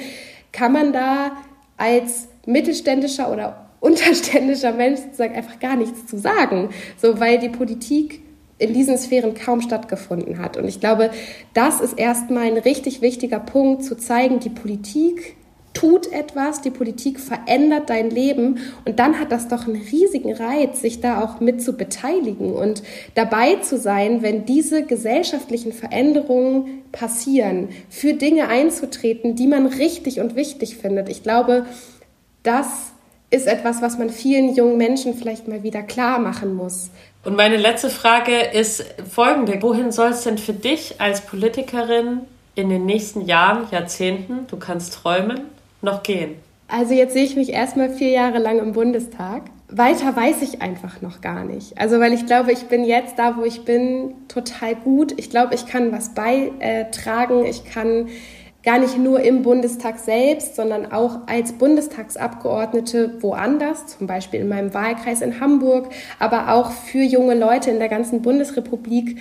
kann 0.53 0.73
man 0.73 0.93
da 0.93 1.33
als 1.77 2.29
mittelständischer 2.47 3.33
oder 3.33 3.65
unterständischer 3.81 4.73
Mensch 4.73 5.01
sozusagen 5.01 5.35
einfach 5.35 5.59
gar 5.59 5.75
nichts 5.75 6.07
zu 6.07 6.17
sagen. 6.17 6.71
So, 6.97 7.19
weil 7.19 7.39
die 7.39 7.49
Politik 7.49 8.23
in 8.59 8.75
diesen 8.75 8.99
Sphären 8.99 9.35
kaum 9.35 9.61
stattgefunden 9.61 10.39
hat. 10.39 10.57
Und 10.57 10.67
ich 10.67 10.81
glaube, 10.81 11.11
das 11.55 11.81
ist 11.81 11.99
erstmal 11.99 12.45
ein 12.45 12.59
richtig 12.59 13.01
wichtiger 13.01 13.41
Punkt, 13.41 13.85
zu 13.85 13.97
zeigen, 13.97 14.41
die 14.41 14.51
Politik 14.51 15.37
tut 15.75 16.13
etwas, 16.13 16.61
die 16.61 16.71
Politik 16.71 17.21
verändert 17.21 17.89
dein 17.89 18.11
Leben 18.11 18.59
und 18.85 18.99
dann 18.99 19.21
hat 19.21 19.31
das 19.31 19.47
doch 19.47 19.69
einen 19.69 19.81
riesigen 19.81 20.33
Reiz, 20.33 20.81
sich 20.81 21.01
da 21.01 21.23
auch 21.23 21.39
mit 21.39 21.63
zu 21.63 21.75
beteiligen 21.75 22.53
und 22.53 22.83
dabei 23.15 23.57
zu 23.57 23.79
sein, 23.79 24.23
wenn 24.23 24.45
diese 24.45 24.83
gesellschaftlichen 24.83 25.73
Veränderungen 25.73 26.83
passieren, 26.91 27.69
für 27.91 28.15
Dinge 28.15 28.49
einzutreten, 28.49 29.37
die 29.37 29.47
man 29.47 29.67
richtig 29.67 30.19
und 30.19 30.35
wichtig 30.35 30.77
findet. 30.79 31.09
Ich 31.09 31.23
glaube, 31.23 31.67
das 32.43 32.67
ist 33.31 33.47
etwas, 33.47 33.83
was 33.83 33.99
man 33.99 34.11
vielen 34.11 34.55
jungen 34.55 34.79
Menschen 34.79 35.15
vielleicht 35.15 35.49
mal 35.49 35.63
wieder 35.63 35.83
klar 35.83 36.19
machen 36.19 36.55
muss. 36.55 36.91
Und 37.29 37.37
meine 37.37 37.59
letzte 37.59 37.91
Frage 37.91 38.41
ist 38.41 38.83
folgende. 39.07 39.61
Wohin 39.61 39.93
soll 39.93 40.13
es 40.13 40.23
denn 40.23 40.39
für 40.39 40.55
dich 40.55 40.99
als 40.99 41.21
Politikerin 41.21 42.21
in 42.55 42.71
den 42.71 42.87
nächsten 42.87 43.27
Jahren, 43.27 43.67
Jahrzehnten, 43.71 44.47
du 44.47 44.57
kannst 44.57 44.95
träumen, 44.95 45.43
noch 45.83 46.03
gehen? 46.03 46.37
Also 46.69 46.95
jetzt 46.95 47.13
sehe 47.13 47.25
ich 47.25 47.37
mich 47.37 47.51
erstmal 47.51 47.91
vier 47.91 48.09
Jahre 48.09 48.39
lang 48.39 48.59
im 48.61 48.73
Bundestag. 48.73 49.43
Weiter 49.69 50.17
weiß 50.17 50.41
ich 50.41 50.63
einfach 50.63 51.03
noch 51.03 51.21
gar 51.21 51.45
nicht. 51.45 51.79
Also 51.79 52.01
weil 52.01 52.15
ich 52.15 52.25
glaube, 52.25 52.51
ich 52.51 52.69
bin 52.69 52.83
jetzt 52.83 53.19
da, 53.19 53.37
wo 53.37 53.45
ich 53.45 53.67
bin, 53.67 54.15
total 54.29 54.75
gut. 54.75 55.13
Ich 55.19 55.29
glaube, 55.29 55.55
ich 55.55 55.67
kann 55.67 55.93
was 55.93 56.15
beitragen. 56.15 57.45
Ich 57.45 57.67
kann 57.67 58.09
gar 58.69 58.79
nicht 58.79 58.99
nur 58.99 59.23
im 59.23 59.43
Bundestag 59.43 59.99
selbst, 59.99 60.55
sondern 60.55 60.93
auch 60.93 61.21
als 61.27 61.53
Bundestagsabgeordnete 61.53 63.23
woanders, 63.23 63.87
zum 63.87 64.07
Beispiel 64.07 64.41
in 64.41 64.49
meinem 64.49 64.75
Wahlkreis 64.75 65.23
in 65.23 65.41
Hamburg, 65.41 65.89
aber 66.19 66.53
auch 66.53 66.71
für 66.71 67.01
junge 67.01 67.35
Leute 67.35 67.71
in 67.71 67.79
der 67.79 67.89
ganzen 67.89 68.21
Bundesrepublik 68.21 69.17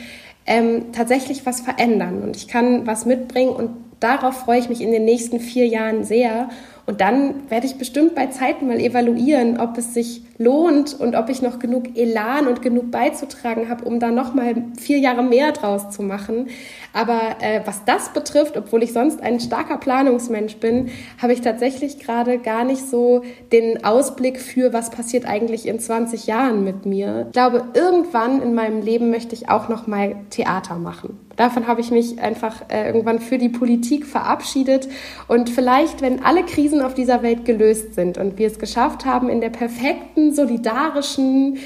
ähm, 0.45 0.91
tatsächlich 0.91 1.45
was 1.45 1.61
verändern. 1.61 2.23
Und 2.23 2.35
ich 2.35 2.49
kann 2.49 2.85
was 2.87 3.05
mitbringen 3.05 3.51
und 3.51 3.69
darauf 4.01 4.35
freue 4.35 4.59
ich 4.59 4.67
mich 4.67 4.81
in 4.81 4.91
den 4.91 5.05
nächsten 5.05 5.39
vier 5.39 5.65
Jahren 5.65 6.03
sehr. 6.03 6.49
Und 6.87 7.01
dann 7.01 7.49
werde 7.49 7.67
ich 7.67 7.77
bestimmt 7.77 8.15
bei 8.15 8.27
Zeiten 8.27 8.65
mal 8.65 8.79
evaluieren, 8.79 9.59
ob 9.59 9.77
es 9.77 9.93
sich 9.93 10.21
lohnt 10.37 10.97
und 10.97 11.15
ob 11.15 11.27
ich 11.27 11.41
noch 11.41 11.59
genug 11.59 11.97
Elan 11.97 12.47
und 12.47 12.61
genug 12.61 12.91
beizutragen 12.91 13.67
habe, 13.67 13.83
um 13.83 13.99
da 13.99 14.09
noch 14.09 14.33
mal 14.33 14.55
vier 14.79 14.97
Jahre 14.97 15.21
mehr 15.21 15.51
draus 15.51 15.89
zu 15.89 16.01
machen. 16.01 16.47
Aber 16.93 17.19
äh, 17.41 17.59
was 17.65 17.83
das 17.83 18.13
betrifft, 18.13 18.55
obwohl 18.55 18.83
ich 18.83 18.93
sonst 18.93 19.21
ein 19.21 19.41
starker 19.41 19.77
Planungsmensch 19.77 20.57
bin, 20.57 20.89
habe 21.21 21.33
ich 21.33 21.41
tatsächlich 21.41 21.99
gerade 21.99 22.37
gar 22.37 22.63
nicht 22.63 22.87
so 22.87 23.21
den 23.51 23.83
Ausblick 23.83 24.39
für, 24.39 24.71
was 24.71 24.89
passiert 24.89 25.25
eigentlich 25.25 25.67
in 25.67 25.79
20 25.79 26.25
Jahren 26.25 26.63
mit 26.63 26.85
mir. 26.85 27.25
Ich 27.27 27.33
glaube, 27.33 27.65
irgendwann 27.73 28.41
in 28.41 28.53
meinem 28.53 28.81
Leben 28.81 29.09
möchte 29.09 29.35
ich 29.35 29.49
auch 29.49 29.67
noch 29.67 29.87
mal 29.87 30.15
Theater 30.29 30.75
machen. 30.75 31.19
Davon 31.37 31.67
habe 31.67 31.81
ich 31.81 31.91
mich 31.91 32.19
einfach 32.19 32.63
äh, 32.69 32.87
irgendwann 32.87 33.19
für 33.19 33.37
die 33.37 33.47
Politik 33.47 34.07
verabschiedet. 34.07 34.89
Und 35.27 35.51
vielleicht, 35.51 36.01
wenn 36.01 36.23
alle 36.23 36.43
Krisen 36.43 36.76
auf 36.81 36.93
dieser 36.93 37.23
Welt 37.23 37.45
gelöst 37.45 37.95
sind 37.95 38.17
und 38.17 38.37
wir 38.37 38.47
es 38.47 38.59
geschafft 38.59 39.05
haben, 39.05 39.29
in 39.29 39.41
der 39.41 39.49
perfekten, 39.49 40.33
solidarischen, 40.33 41.57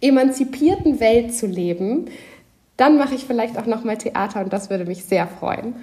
emanzipierten 0.00 1.00
Welt 1.00 1.34
zu 1.34 1.46
leben, 1.46 2.06
dann 2.76 2.98
mache 2.98 3.14
ich 3.14 3.24
vielleicht 3.24 3.58
auch 3.58 3.66
noch 3.66 3.84
mal 3.84 3.96
Theater 3.96 4.40
und 4.40 4.52
das 4.52 4.70
würde 4.70 4.84
mich 4.84 5.04
sehr 5.04 5.26
freuen. 5.26 5.74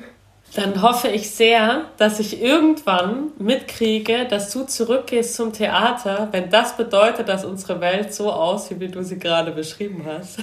Dann 0.53 0.81
hoffe 0.81 1.07
ich 1.07 1.31
sehr, 1.31 1.85
dass 1.97 2.19
ich 2.19 2.41
irgendwann 2.41 3.31
mitkriege, 3.37 4.25
dass 4.25 4.51
du 4.51 4.65
zurückgehst 4.65 5.35
zum 5.35 5.53
Theater, 5.53 6.27
wenn 6.31 6.49
das 6.49 6.75
bedeutet, 6.75 7.29
dass 7.29 7.45
unsere 7.45 7.79
Welt 7.79 8.13
so 8.13 8.31
aussieht, 8.31 8.81
wie 8.81 8.89
du 8.89 9.01
sie 9.01 9.17
gerade 9.17 9.51
beschrieben 9.51 10.05
hast. 10.05 10.39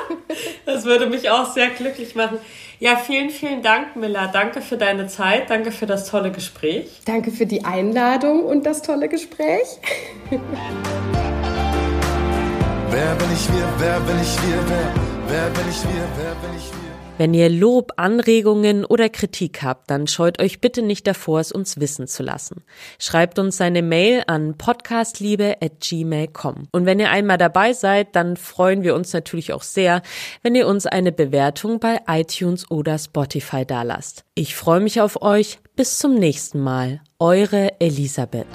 das 0.64 0.86
würde 0.86 1.06
mich 1.06 1.28
auch 1.28 1.52
sehr 1.52 1.68
glücklich 1.68 2.14
machen. 2.14 2.38
Ja, 2.80 2.96
vielen, 2.96 3.28
vielen 3.28 3.62
Dank, 3.62 3.94
Miller. 3.94 4.30
Danke 4.32 4.62
für 4.62 4.78
deine 4.78 5.06
Zeit. 5.06 5.50
Danke 5.50 5.70
für 5.70 5.86
das 5.86 6.08
tolle 6.08 6.32
Gespräch. 6.32 7.02
Danke 7.04 7.30
für 7.30 7.44
die 7.44 7.64
Einladung 7.64 8.44
und 8.44 8.64
das 8.64 8.80
tolle 8.80 9.08
Gespräch. 9.08 9.66
wer 10.30 10.40
bin 13.14 13.32
ich 13.34 13.48
wir? 13.52 13.68
Wer 13.78 14.00
bin 14.00 14.18
ich 14.18 14.34
wir? 14.42 14.58
Wer, 14.66 14.94
wer 15.28 15.50
bin 15.50 15.68
ich 15.68 15.82
wir? 15.84 16.08
Wer 16.16 16.34
bin 16.36 16.56
ich 16.56 16.72
wir? 16.72 16.81
Wenn 17.18 17.34
ihr 17.34 17.50
Lob, 17.50 17.92
Anregungen 17.98 18.86
oder 18.86 19.10
Kritik 19.10 19.62
habt, 19.62 19.90
dann 19.90 20.06
scheut 20.06 20.40
euch 20.40 20.60
bitte 20.60 20.80
nicht 20.82 21.06
davor, 21.06 21.40
es 21.40 21.52
uns 21.52 21.78
wissen 21.78 22.08
zu 22.08 22.22
lassen. 22.22 22.64
Schreibt 22.98 23.38
uns 23.38 23.60
eine 23.60 23.82
Mail 23.82 24.22
an 24.26 24.56
podcastliebe@gmail.com. 24.56 26.68
Und 26.72 26.86
wenn 26.86 26.98
ihr 26.98 27.10
einmal 27.10 27.36
dabei 27.36 27.74
seid, 27.74 28.16
dann 28.16 28.38
freuen 28.38 28.82
wir 28.82 28.94
uns 28.94 29.12
natürlich 29.12 29.52
auch 29.52 29.62
sehr, 29.62 30.00
wenn 30.42 30.54
ihr 30.54 30.66
uns 30.66 30.86
eine 30.86 31.12
Bewertung 31.12 31.80
bei 31.80 32.00
iTunes 32.08 32.70
oder 32.70 32.98
Spotify 32.98 33.66
dalasst. 33.66 34.24
Ich 34.34 34.54
freue 34.54 34.80
mich 34.80 35.02
auf 35.02 35.20
euch. 35.20 35.58
Bis 35.76 35.98
zum 35.98 36.14
nächsten 36.14 36.60
Mal. 36.60 37.02
Eure 37.18 37.78
Elisabeth. 37.80 38.46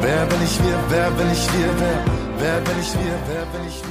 Wer 0.00 0.26
bin 0.26 0.38
ich 0.44 0.62
wir? 0.62 0.78
Wer 0.88 1.10
bin 1.10 1.30
ich 1.30 1.52
wir? 1.52 1.68
Wer, 1.78 2.04
wer 2.38 2.60
bin 2.60 2.78
ich 2.80 2.94
wir? 2.94 3.18
Wer 3.28 3.44
bin 3.46 3.66
ich 3.68 3.82
wir? 3.82 3.87